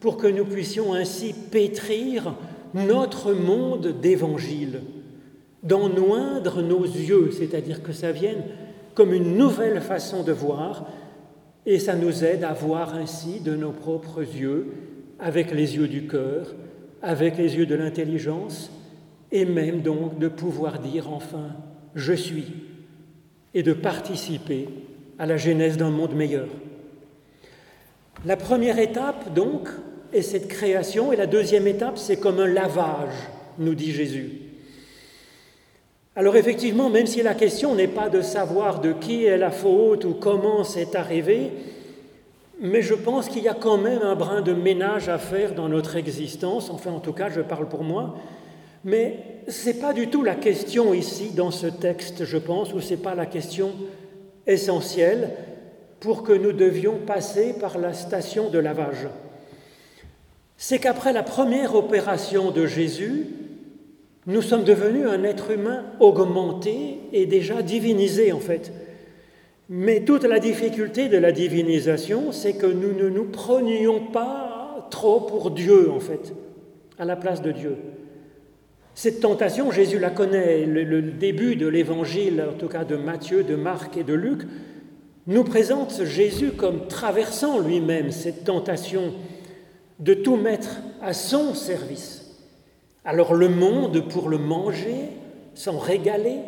pour 0.00 0.16
que 0.16 0.26
nous 0.26 0.44
puissions 0.44 0.94
ainsi 0.94 1.34
pétrir 1.50 2.34
notre 2.74 3.32
monde 3.32 3.94
d'évangile, 4.00 4.82
d'en 5.62 5.88
noindre 5.88 6.62
nos 6.62 6.84
yeux, 6.84 7.30
c'est-à-dire 7.32 7.82
que 7.82 7.92
ça 7.92 8.12
vienne 8.12 8.42
comme 8.96 9.12
une 9.12 9.36
nouvelle 9.36 9.80
façon 9.82 10.22
de 10.22 10.32
voir, 10.32 10.86
et 11.66 11.78
ça 11.78 11.94
nous 11.94 12.24
aide 12.24 12.42
à 12.44 12.54
voir 12.54 12.94
ainsi 12.94 13.40
de 13.40 13.54
nos 13.54 13.70
propres 13.70 14.22
yeux, 14.22 14.72
avec 15.20 15.52
les 15.52 15.76
yeux 15.76 15.86
du 15.86 16.06
cœur, 16.06 16.54
avec 17.02 17.36
les 17.36 17.56
yeux 17.56 17.66
de 17.66 17.74
l'intelligence, 17.74 18.70
et 19.30 19.44
même 19.44 19.82
donc 19.82 20.18
de 20.18 20.28
pouvoir 20.28 20.78
dire 20.78 21.12
enfin 21.12 21.50
je 21.94 22.14
suis, 22.14 22.46
et 23.52 23.62
de 23.62 23.74
participer 23.74 24.68
à 25.18 25.26
la 25.26 25.36
genèse 25.36 25.76
d'un 25.76 25.90
monde 25.90 26.14
meilleur. 26.14 26.48
La 28.24 28.36
première 28.36 28.78
étape, 28.78 29.34
donc, 29.34 29.68
est 30.12 30.22
cette 30.22 30.48
création, 30.48 31.12
et 31.12 31.16
la 31.16 31.26
deuxième 31.26 31.66
étape, 31.66 31.98
c'est 31.98 32.18
comme 32.18 32.40
un 32.40 32.46
lavage, 32.46 33.14
nous 33.58 33.74
dit 33.74 33.92
Jésus. 33.92 34.45
Alors 36.18 36.36
effectivement, 36.36 36.88
même 36.88 37.06
si 37.06 37.22
la 37.22 37.34
question 37.34 37.74
n'est 37.74 37.88
pas 37.88 38.08
de 38.08 38.22
savoir 38.22 38.80
de 38.80 38.92
qui 38.92 39.26
est 39.26 39.36
la 39.36 39.50
faute 39.50 40.06
ou 40.06 40.14
comment 40.14 40.64
c'est 40.64 40.94
arrivé, 40.94 41.52
mais 42.58 42.80
je 42.80 42.94
pense 42.94 43.28
qu'il 43.28 43.42
y 43.42 43.48
a 43.48 43.54
quand 43.54 43.76
même 43.76 44.00
un 44.00 44.14
brin 44.14 44.40
de 44.40 44.54
ménage 44.54 45.10
à 45.10 45.18
faire 45.18 45.54
dans 45.54 45.68
notre 45.68 45.94
existence, 45.96 46.70
enfin 46.70 46.90
en 46.90 47.00
tout 47.00 47.12
cas 47.12 47.28
je 47.28 47.42
parle 47.42 47.68
pour 47.68 47.84
moi, 47.84 48.16
mais 48.82 49.42
ce 49.46 49.66
n'est 49.66 49.74
pas 49.74 49.92
du 49.92 50.08
tout 50.08 50.22
la 50.22 50.36
question 50.36 50.94
ici 50.94 51.32
dans 51.34 51.50
ce 51.50 51.66
texte, 51.66 52.24
je 52.24 52.38
pense, 52.38 52.72
ou 52.72 52.80
ce 52.80 52.94
n'est 52.94 53.00
pas 53.00 53.14
la 53.14 53.26
question 53.26 53.72
essentielle 54.46 55.32
pour 56.00 56.22
que 56.22 56.32
nous 56.32 56.52
devions 56.52 56.96
passer 57.06 57.52
par 57.60 57.76
la 57.76 57.92
station 57.92 58.48
de 58.48 58.58
lavage. 58.58 59.06
C'est 60.56 60.78
qu'après 60.78 61.12
la 61.12 61.22
première 61.22 61.74
opération 61.74 62.52
de 62.52 62.64
Jésus, 62.64 63.26
nous 64.26 64.42
sommes 64.42 64.64
devenus 64.64 65.06
un 65.06 65.22
être 65.22 65.50
humain 65.52 65.84
augmenté 66.00 66.98
et 67.12 67.26
déjà 67.26 67.62
divinisé 67.62 68.32
en 68.32 68.40
fait. 68.40 68.72
Mais 69.68 70.04
toute 70.04 70.24
la 70.24 70.38
difficulté 70.38 71.08
de 71.08 71.18
la 71.18 71.32
divinisation, 71.32 72.32
c'est 72.32 72.54
que 72.54 72.66
nous 72.66 72.92
ne 72.92 73.08
nous 73.08 73.24
prenions 73.24 74.00
pas 74.00 74.88
trop 74.90 75.20
pour 75.20 75.50
Dieu 75.50 75.90
en 75.90 76.00
fait, 76.00 76.34
à 76.98 77.04
la 77.04 77.16
place 77.16 77.42
de 77.42 77.52
Dieu. 77.52 77.76
Cette 78.94 79.20
tentation, 79.20 79.70
Jésus 79.70 79.98
la 79.98 80.10
connaît. 80.10 80.64
Le, 80.64 81.02
début 81.02 81.54
de 81.54 81.66
l'évangile, 81.66 82.42
en 82.48 82.56
tout 82.56 82.68
cas 82.68 82.84
de 82.84 82.96
Matthieu, 82.96 83.44
de 83.44 83.54
Marc 83.54 83.96
et 83.98 84.04
de 84.04 84.14
Luc, 84.14 84.42
nous 85.26 85.44
présente 85.44 86.02
Jésus 86.04 86.52
comme 86.52 86.86
traversant 86.88 87.60
lui-même 87.60 88.10
cette 88.10 88.44
tentation 88.44 89.12
de 89.98 90.14
tout 90.14 90.36
mettre 90.36 90.78
à 91.02 91.12
son 91.12 91.52
service. 91.52 92.25
Alors 93.06 93.34
le 93.34 93.48
monde 93.48 94.08
pour 94.08 94.28
le 94.28 94.36
manger, 94.36 95.10
s'en 95.54 95.78
régaler, 95.78 96.40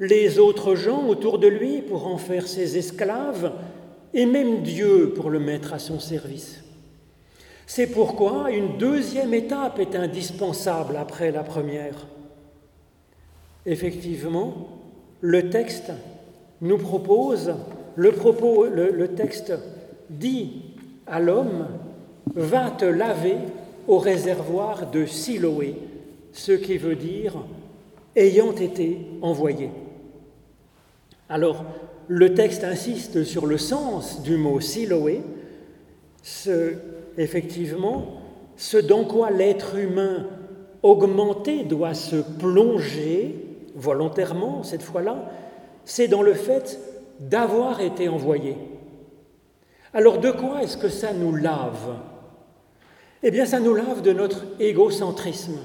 les 0.00 0.38
autres 0.38 0.74
gens 0.74 1.06
autour 1.06 1.38
de 1.38 1.46
lui 1.46 1.82
pour 1.82 2.06
en 2.06 2.16
faire 2.16 2.48
ses 2.48 2.78
esclaves, 2.78 3.52
et 4.14 4.24
même 4.24 4.62
Dieu 4.62 5.12
pour 5.14 5.28
le 5.28 5.38
mettre 5.38 5.74
à 5.74 5.78
son 5.78 6.00
service. 6.00 6.64
C'est 7.66 7.86
pourquoi 7.86 8.50
une 8.50 8.78
deuxième 8.78 9.34
étape 9.34 9.78
est 9.78 9.94
indispensable 9.94 10.96
après 10.96 11.30
la 11.30 11.42
première. 11.42 12.06
Effectivement, 13.66 14.68
le 15.20 15.50
texte 15.50 15.92
nous 16.62 16.78
propose, 16.78 17.54
le, 17.94 19.06
texte 19.08 19.52
dit 20.08 20.62
à 21.06 21.20
l'homme, 21.20 21.68
va 22.34 22.70
te 22.70 22.86
laver 22.86 23.36
au 23.86 23.98
réservoir 23.98 24.90
de 24.90 25.04
Siloé, 25.04 25.76
ce 26.32 26.52
qui 26.52 26.78
veut 26.78 26.96
dire 26.96 27.34
ayant 28.16 28.52
été 28.52 28.98
envoyé. 29.22 29.70
Alors, 31.28 31.64
le 32.08 32.34
texte 32.34 32.64
insiste 32.64 33.24
sur 33.24 33.46
le 33.46 33.56
sens 33.56 34.22
du 34.22 34.36
mot 34.36 34.60
Siloé, 34.60 35.22
ce 36.22 36.74
effectivement, 37.16 38.20
ce 38.56 38.76
dans 38.76 39.04
quoi 39.04 39.30
l'être 39.30 39.76
humain 39.76 40.26
augmenté 40.82 41.64
doit 41.64 41.94
se 41.94 42.16
plonger 42.16 43.34
volontairement, 43.74 44.62
cette 44.62 44.82
fois-là, 44.82 45.30
c'est 45.84 46.08
dans 46.08 46.22
le 46.22 46.34
fait 46.34 46.80
d'avoir 47.20 47.80
été 47.80 48.08
envoyé. 48.08 48.56
Alors 49.92 50.18
de 50.18 50.30
quoi 50.30 50.62
est-ce 50.62 50.76
que 50.76 50.88
ça 50.88 51.12
nous 51.12 51.34
lave? 51.34 51.96
Eh 53.22 53.30
bien 53.30 53.44
ça 53.44 53.60
nous 53.60 53.74
lave 53.74 54.02
de 54.02 54.12
notre 54.12 54.44
égocentrisme. 54.58 55.58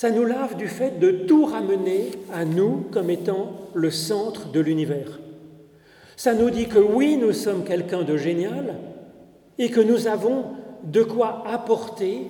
Ça 0.00 0.12
nous 0.12 0.24
lave 0.24 0.54
du 0.54 0.68
fait 0.68 1.00
de 1.00 1.10
tout 1.10 1.44
ramener 1.44 2.12
à 2.32 2.44
nous 2.44 2.84
comme 2.92 3.10
étant 3.10 3.50
le 3.74 3.90
centre 3.90 4.52
de 4.52 4.60
l'univers. 4.60 5.18
Ça 6.16 6.34
nous 6.34 6.50
dit 6.50 6.68
que 6.68 6.78
oui, 6.78 7.16
nous 7.16 7.32
sommes 7.32 7.64
quelqu'un 7.64 8.02
de 8.02 8.16
génial, 8.16 8.76
et 9.58 9.70
que 9.70 9.80
nous 9.80 10.06
avons 10.06 10.44
de 10.84 11.02
quoi 11.02 11.42
apporter 11.48 12.28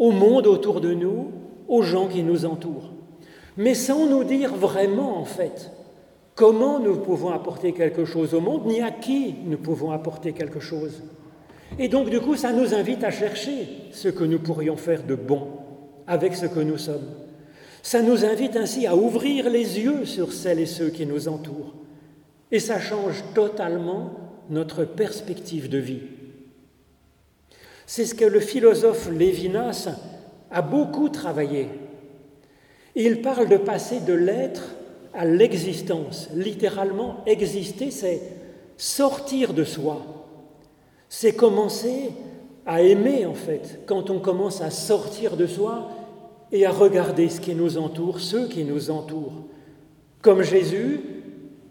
au 0.00 0.10
monde 0.10 0.48
autour 0.48 0.80
de 0.80 0.92
nous, 0.92 1.30
aux 1.68 1.82
gens 1.82 2.08
qui 2.08 2.24
nous 2.24 2.46
entourent. 2.46 2.90
Mais 3.56 3.74
sans 3.74 4.06
nous 4.06 4.24
dire 4.24 4.52
vraiment, 4.52 5.18
en 5.18 5.24
fait, 5.24 5.70
comment 6.34 6.80
nous 6.80 6.96
pouvons 6.96 7.30
apporter 7.30 7.74
quelque 7.74 8.04
chose 8.04 8.34
au 8.34 8.40
monde, 8.40 8.66
ni 8.66 8.82
à 8.82 8.90
qui 8.90 9.36
nous 9.46 9.58
pouvons 9.58 9.92
apporter 9.92 10.32
quelque 10.32 10.58
chose. 10.58 11.00
Et 11.78 11.86
donc, 11.86 12.10
du 12.10 12.18
coup, 12.18 12.34
ça 12.34 12.52
nous 12.52 12.74
invite 12.74 13.04
à 13.04 13.12
chercher 13.12 13.68
ce 13.92 14.08
que 14.08 14.24
nous 14.24 14.40
pourrions 14.40 14.76
faire 14.76 15.04
de 15.04 15.14
bon 15.14 15.61
avec 16.12 16.36
ce 16.36 16.44
que 16.44 16.60
nous 16.60 16.76
sommes. 16.76 17.08
Ça 17.82 18.02
nous 18.02 18.26
invite 18.26 18.56
ainsi 18.56 18.86
à 18.86 18.94
ouvrir 18.94 19.48
les 19.48 19.80
yeux 19.80 20.04
sur 20.04 20.34
celles 20.34 20.60
et 20.60 20.66
ceux 20.66 20.90
qui 20.90 21.06
nous 21.06 21.26
entourent. 21.26 21.72
Et 22.50 22.60
ça 22.60 22.78
change 22.78 23.24
totalement 23.34 24.10
notre 24.50 24.84
perspective 24.84 25.70
de 25.70 25.78
vie. 25.78 26.02
C'est 27.86 28.04
ce 28.04 28.14
que 28.14 28.26
le 28.26 28.40
philosophe 28.40 29.08
Lévinas 29.10 29.88
a 30.50 30.60
beaucoup 30.60 31.08
travaillé. 31.08 31.68
Il 32.94 33.22
parle 33.22 33.48
de 33.48 33.56
passer 33.56 34.00
de 34.00 34.12
l'être 34.12 34.74
à 35.14 35.24
l'existence. 35.24 36.28
Littéralement, 36.34 37.22
exister, 37.24 37.90
c'est 37.90 38.20
sortir 38.76 39.54
de 39.54 39.64
soi. 39.64 40.02
C'est 41.08 41.34
commencer 41.34 42.10
à 42.66 42.82
aimer, 42.82 43.24
en 43.24 43.34
fait, 43.34 43.80
quand 43.86 44.10
on 44.10 44.20
commence 44.20 44.60
à 44.60 44.70
sortir 44.70 45.38
de 45.38 45.46
soi 45.46 45.88
et 46.52 46.66
à 46.66 46.70
regarder 46.70 47.30
ce 47.30 47.40
qui 47.40 47.54
nous 47.54 47.78
entoure, 47.78 48.20
ceux 48.20 48.46
qui 48.46 48.64
nous 48.64 48.90
entourent. 48.90 49.46
Comme 50.20 50.42
Jésus, 50.42 51.00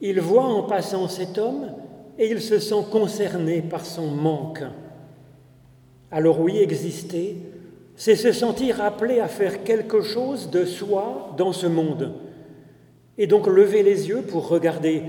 il 0.02 0.20
voit 0.20 0.46
en 0.46 0.64
passant 0.64 1.08
cet 1.08 1.38
homme 1.38 1.72
et 2.18 2.30
il 2.30 2.42
se 2.42 2.60
sent 2.60 2.84
concerné 2.92 3.62
par 3.62 3.86
son 3.86 4.08
manque. 4.08 4.64
Alors 6.10 6.42
oui, 6.42 6.58
exister, 6.58 7.38
c'est 7.96 8.16
se 8.16 8.32
sentir 8.32 8.82
appelé 8.82 9.20
à 9.20 9.28
faire 9.28 9.64
quelque 9.64 10.02
chose 10.02 10.50
de 10.50 10.66
soi 10.66 11.34
dans 11.38 11.54
ce 11.54 11.68
monde. 11.68 12.14
Et 13.18 13.28
donc 13.28 13.46
lever 13.46 13.84
les 13.84 14.10
yeux 14.10 14.24
pour 14.24 14.48
regarder. 14.48 15.04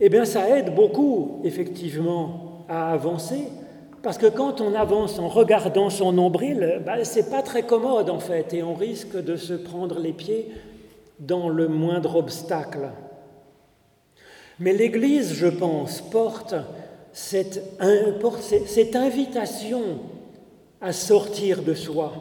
Eh 0.00 0.08
bien, 0.08 0.24
ça 0.24 0.50
aide 0.50 0.74
beaucoup, 0.74 1.40
effectivement, 1.44 2.64
à 2.68 2.92
avancer, 2.92 3.44
parce 4.04 4.18
que 4.18 4.26
quand 4.26 4.60
on 4.60 4.74
avance 4.74 5.18
en 5.18 5.28
regardant 5.28 5.88
son 5.88 6.12
nombril, 6.12 6.82
ben, 6.84 7.02
c'est 7.04 7.30
pas 7.30 7.40
très 7.40 7.62
commode 7.62 8.10
en 8.10 8.20
fait, 8.20 8.52
et 8.52 8.62
on 8.62 8.74
risque 8.74 9.16
de 9.16 9.34
se 9.36 9.54
prendre 9.54 9.98
les 9.98 10.12
pieds 10.12 10.50
dans 11.18 11.48
le 11.48 11.68
moindre 11.68 12.16
obstacle. 12.16 12.90
Mais 14.60 14.74
l'Église, 14.74 15.32
je 15.32 15.46
pense, 15.46 16.02
porte 16.02 16.54
cette, 17.14 17.62
invitation 18.94 19.82
à 20.82 20.92
sortir 20.92 21.62
de 21.62 21.72
soi. 21.72 22.12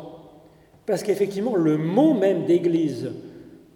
Parce 0.85 1.03
qu'effectivement, 1.03 1.57
le 1.57 1.77
mot 1.77 2.13
même 2.13 2.45
d'Église, 2.45 3.11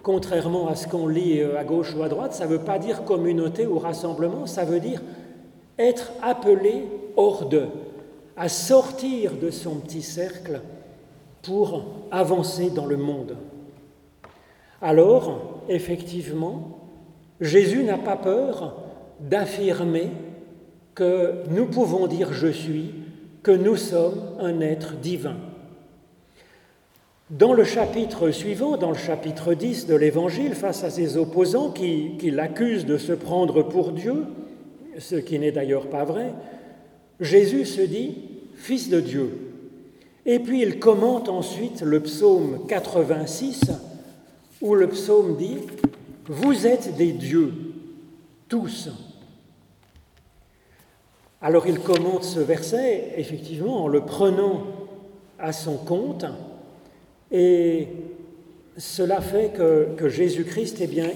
contrairement 0.02 0.70
à 0.70 0.76
ce 0.76 0.88
qu'on 0.88 1.08
lit 1.08 1.42
euh, 1.42 1.60
à 1.60 1.66
gauche 1.66 1.94
ou 1.94 2.04
à 2.04 2.10
droite, 2.10 2.34
ça 2.34 2.46
ne 2.46 2.52
veut 2.52 2.64
pas 2.64 2.80
dire 2.80 3.04
communauté 3.04 3.68
ou 3.68 3.80
rassemblement, 3.80 4.46
ça 4.46 4.64
veut 4.64 4.80
dire 4.80 5.02
être 5.78 6.12
appelé 6.22 6.86
hors 7.18 7.46
d'eux, 7.46 7.68
à 8.38 8.50
sortir 8.50 9.34
de 9.34 9.50
son 9.50 9.76
petit 9.76 10.04
cercle 10.04 10.62
pour 11.42 11.86
avancer 12.12 12.70
dans 12.70 12.86
le 12.86 12.98
monde. 12.98 13.36
Alors, 14.82 15.64
effectivement, 15.70 16.80
Jésus 17.42 17.84
n'a 17.84 17.98
pas 17.98 18.16
peur 18.16 18.76
d'affirmer 19.20 20.12
que 20.94 21.44
nous 21.50 21.66
pouvons 21.66 22.06
dire 22.08 22.32
je 22.32 22.48
suis, 22.48 22.94
que 23.42 23.52
nous 23.52 23.76
sommes 23.76 24.22
un 24.40 24.62
être 24.62 24.96
divin. 24.96 25.38
Dans 27.30 27.54
le 27.54 27.64
chapitre 27.64 28.32
suivant, 28.32 28.78
dans 28.78 28.92
le 28.92 28.98
chapitre 28.98 29.54
10 29.54 29.88
de 29.88 29.96
l'Évangile, 29.96 30.54
face 30.54 30.84
à 30.84 30.90
ses 30.90 31.18
opposants 31.18 31.72
qui, 31.72 32.18
qui 32.18 32.32
l'accusent 32.32 32.86
de 32.86 32.98
se 32.98 33.14
prendre 33.14 33.64
pour 33.64 33.92
Dieu, 33.92 34.26
ce 34.98 35.16
qui 35.16 35.38
n'est 35.38 35.52
d'ailleurs 35.52 35.88
pas 35.88 36.06
vrai, 36.06 36.34
Jésus 37.20 37.66
se 37.66 37.82
dit 37.82 38.16
Fils 38.56 38.90
de 38.90 39.00
Dieu. 39.00 39.54
Et 40.26 40.40
puis 40.40 40.62
il 40.62 40.80
commente 40.80 41.30
ensuite 41.30 41.82
le 41.82 42.02
psaume 42.02 42.66
86, 42.68 43.72
où 44.62 44.76
le 44.76 44.88
psaume 44.90 45.38
dit 45.38 45.58
Vous 46.28 46.68
êtes 46.68 46.96
des 46.98 47.14
dieux, 47.14 47.54
tous. 48.50 48.90
Alors 51.42 51.68
il 51.68 51.80
commente 51.80 52.24
ce 52.24 52.40
verset, 52.40 53.14
effectivement, 53.18 53.84
en 53.84 53.88
le 53.88 54.02
prenant 54.02 54.64
à 55.40 55.54
son 55.54 55.78
compte 55.78 56.26
et 57.32 57.88
cela 58.78 59.22
fait 59.22 59.52
que, 59.54 60.08
Jésus-Christ, 60.08 60.78
eh 60.82 60.88
bien, 60.88 61.10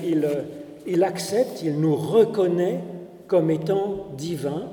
il, 0.86 1.04
accepte, 1.04 1.62
il 1.64 1.80
nous 1.80 1.96
reconnaît 1.96 2.80
comme 3.28 3.50
étant 3.50 4.08
divin, 4.18 4.70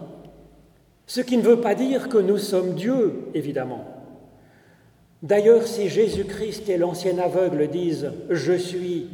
ce 1.08 1.22
qui 1.22 1.38
ne 1.38 1.42
veut 1.42 1.60
pas 1.60 1.74
dire 1.74 2.10
que 2.10 2.18
nous 2.18 2.36
sommes 2.36 2.74
Dieu, 2.74 3.30
évidemment. 3.34 3.84
D'ailleurs, 5.22 5.66
si 5.66 5.88
Jésus-Christ 5.88 6.68
et 6.68 6.76
l'ancien 6.76 7.18
aveugle 7.18 7.68
disent 7.68 8.12
Je 8.28 8.52
suis 8.52 9.06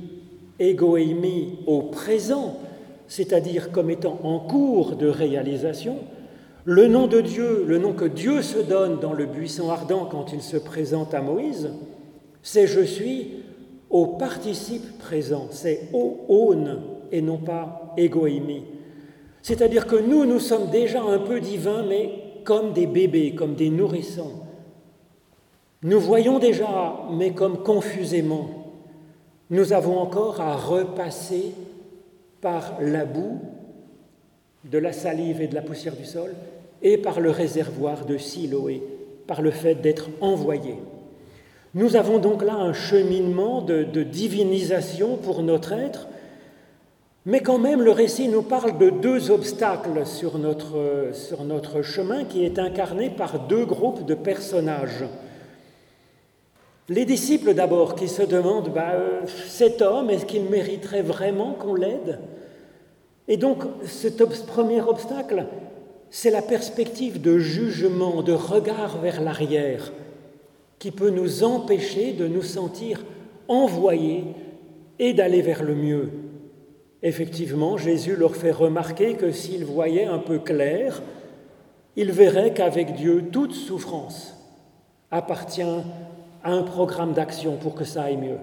égoïmi 0.59 1.61
au 1.67 1.83
présent, 1.83 2.59
c'est-à-dire 3.07 3.71
comme 3.71 3.91
étant 3.91 4.19
en 4.25 4.41
cours 4.41 4.97
de 4.97 5.07
réalisation, 5.07 5.99
le 6.65 6.89
nom 6.89 7.07
de 7.07 7.21
Dieu, 7.21 7.65
le 7.67 7.79
nom 7.79 7.93
que 7.93 8.05
Dieu 8.05 8.43
se 8.43 8.59
donne 8.59 8.99
dans 8.99 9.13
le 9.13 9.27
buisson 9.27 9.71
ardent 9.71 10.07
quand 10.07 10.33
il 10.33 10.43
se 10.43 10.57
présente 10.57 11.15
à 11.15 11.23
Moïse, 11.23 11.71
c'est 12.43 12.67
je 12.67 12.81
suis 12.81 13.45
au 13.89 14.07
participe 14.07 14.99
présent, 14.99 15.47
c'est 15.51 15.89
au 15.93 16.25
on 16.29 16.67
et 17.13 17.23
non 17.23 17.39
pas 17.39 17.95
égoïmi. 17.97 18.65
C'est-à-dire 19.45 19.87
que 19.87 19.97
nous, 19.97 20.25
nous 20.25 20.41
sommes 20.41 20.71
déjà 20.71 21.03
un 21.03 21.19
peu 21.19 21.39
divins, 21.39 21.85
mais 21.87 22.09
comme 22.45 22.73
des 22.73 22.87
bébés, 22.87 23.35
comme 23.35 23.55
des 23.55 23.69
nourrissons. 23.69 24.33
Nous 25.83 26.01
voyons 26.01 26.39
déjà, 26.39 26.97
mais 27.13 27.33
comme 27.33 27.63
confusément. 27.63 28.49
Nous 29.51 29.75
avons 29.75 29.99
encore 29.99 30.41
à 30.41 30.57
repasser 30.57 31.53
par 32.41 32.79
la 32.81 33.05
boue, 33.05 33.39
de 34.65 34.79
la 34.79 34.95
salive 34.95 35.43
et 35.43 35.47
de 35.47 35.55
la 35.55 35.61
poussière 35.61 35.95
du 35.95 36.07
sol, 36.07 36.33
et 36.81 36.97
par 36.97 37.21
le 37.21 37.29
réservoir 37.29 38.07
de 38.07 38.17
Siloé, 38.17 38.83
par 39.27 39.43
le 39.43 39.51
fait 39.51 39.75
d'être 39.75 40.09
envoyés. 40.23 40.79
Nous 41.75 41.97
avons 41.97 42.17
donc 42.17 42.43
là 42.43 42.55
un 42.55 42.73
cheminement 42.73 43.61
de, 43.61 44.03
divinisation 44.05 45.19
pour 45.19 45.43
notre 45.43 45.75
être, 45.75 46.09
mais 47.27 47.41
quand 47.41 47.59
même 47.59 47.81
le 47.81 47.91
récit 47.91 48.29
nous 48.29 48.43
parle 48.43 48.77
de 48.77 48.91
deux 48.91 49.31
obstacles 49.31 50.07
sur 50.07 50.39
notre, 50.39 51.83
chemin 51.83 52.25
qui 52.25 52.45
est 52.45 52.59
incarné 52.59 53.11
par 53.11 53.47
deux 53.47 53.65
groupes 53.65 54.05
de 54.05 54.15
personnages. 54.15 55.05
Les 56.91 57.07
disciples 57.07 57.55
d'abord 57.55 57.95
qui 57.95 58.09
se 58.09 58.23
demandent, 58.23 58.71
bah, 58.75 58.93
euh, 58.93 59.23
cet 59.49 59.81
homme, 59.81 60.11
est-ce 60.11 60.27
qu'il 60.27 60.45
mériterait 60.45 61.01
vraiment 61.01 61.53
qu'on 61.53 61.75
l'aide? 61.75 62.19
Et 63.27 63.39
donc 63.39 63.65
ce 63.87 64.09
premier 64.09 64.83
obstacle, 64.83 65.47
c'est 66.11 66.31
la 66.31 66.43
perspective 66.43 67.23
de 67.23 67.39
jugement, 67.39 68.23
de 68.23 68.35
regard 68.35 68.99
vers 68.99 69.23
l'arrière 69.23 69.93
qui 70.79 70.91
peut 70.91 71.09
nous 71.09 71.43
empêcher 71.45 72.13
de 72.13 72.27
nous 72.27 72.43
sentir 72.43 73.03
envoyés 73.49 74.25
et 74.99 75.15
d'aller 75.15 75.41
vers 75.41 75.63
le 75.63 75.75
mieux. 75.75 76.11
Effectivement, 77.05 77.77
Jésus 77.77 78.17
leur 78.17 78.35
fait 78.35 78.51
remarquer 78.51 79.15
que 79.15 79.31
s'ils 79.31 79.65
voyaient 79.65 80.07
un 80.07 80.19
peu 80.19 80.39
clair, 80.39 81.03
ils 81.97 82.11
verraient 82.11 82.55
qu'avec 82.55 82.95
Dieu, 82.95 83.27
toute 83.31 83.53
souffrance 83.53 84.35
appartient 85.11 85.63
à 85.63 86.51
un 86.51 86.63
programme 86.63 87.13
d'action 87.13 87.57
pour 87.59 87.75
que 87.75 87.85
ça 87.85 88.05
aille 88.05 88.17
mieux. 88.17 88.39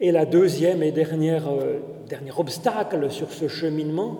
Et 0.00 0.10
la 0.10 0.26
deuxième 0.26 0.82
et 0.82 0.90
dernière, 0.90 1.48
euh, 1.48 1.78
dernier 2.08 2.32
obstacle 2.36 3.10
sur 3.12 3.30
ce 3.30 3.46
cheminement, 3.46 4.18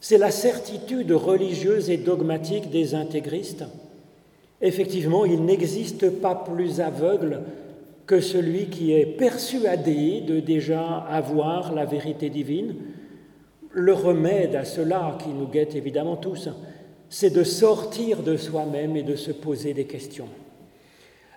c'est 0.00 0.18
la 0.18 0.30
certitude 0.30 1.12
religieuse 1.12 1.90
et 1.90 1.98
dogmatique 1.98 2.70
des 2.70 2.94
intégristes 2.94 3.64
Effectivement, 4.62 5.24
il 5.24 5.44
n'existe 5.44 6.08
pas 6.08 6.36
plus 6.36 6.80
aveugle 6.80 7.40
que 8.06 8.20
celui 8.20 8.66
qui 8.66 8.92
est 8.92 9.06
persuadé 9.06 10.20
de 10.20 10.40
déjà 10.40 10.98
avoir 11.08 11.72
la 11.72 11.84
vérité 11.84 12.30
divine. 12.30 12.74
Le 13.70 13.92
remède 13.92 14.54
à 14.54 14.64
cela, 14.64 15.16
qui 15.22 15.30
nous 15.30 15.46
guette 15.46 15.76
évidemment 15.76 16.16
tous, 16.16 16.48
c'est 17.08 17.30
de 17.30 17.44
sortir 17.44 18.22
de 18.22 18.36
soi-même 18.36 18.96
et 18.96 19.02
de 19.02 19.16
se 19.16 19.30
poser 19.30 19.74
des 19.74 19.84
questions. 19.84 20.28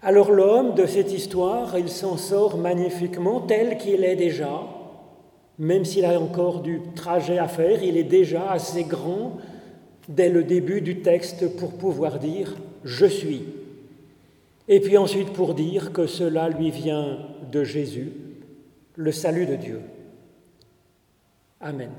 Alors 0.02 0.32
l'homme 0.32 0.76
de 0.76 0.86
cette 0.86 1.12
histoire, 1.12 1.78
il 1.78 1.90
s'en 1.90 2.18
sort 2.18 2.58
magnifiquement 2.58 3.42
tel 3.42 3.78
qu'il 3.78 4.04
est 4.04 4.16
déjà, 4.16 4.62
même 5.58 5.86
s'il 5.86 6.06
a 6.06 6.20
encore 6.20 6.62
du 6.62 6.82
trajet 6.96 7.38
à 7.38 7.48
faire, 7.48 7.84
il 7.84 7.98
est 7.98 8.04
déjà 8.04 8.52
assez 8.52 8.84
grand 8.84 9.38
dès 10.08 10.30
le 10.30 10.44
début 10.44 10.82
du 10.82 11.02
texte 11.02 11.56
pour 11.58 11.74
pouvoir 11.74 12.20
dire 12.20 12.56
je 12.84 13.06
suis. 13.06 13.44
Et 14.68 14.80
puis 14.80 14.98
ensuite 14.98 15.34
pour 15.34 15.54
dire 15.54 15.94
que 15.94 16.08
cela 16.08 16.50
lui 16.50 16.72
vient 16.72 17.20
de 17.52 17.64
Jésus, 17.64 18.12
le 18.96 19.12
salut 19.12 19.46
de 19.46 19.56
Dieu. 19.56 19.82
Amen. 21.62 21.92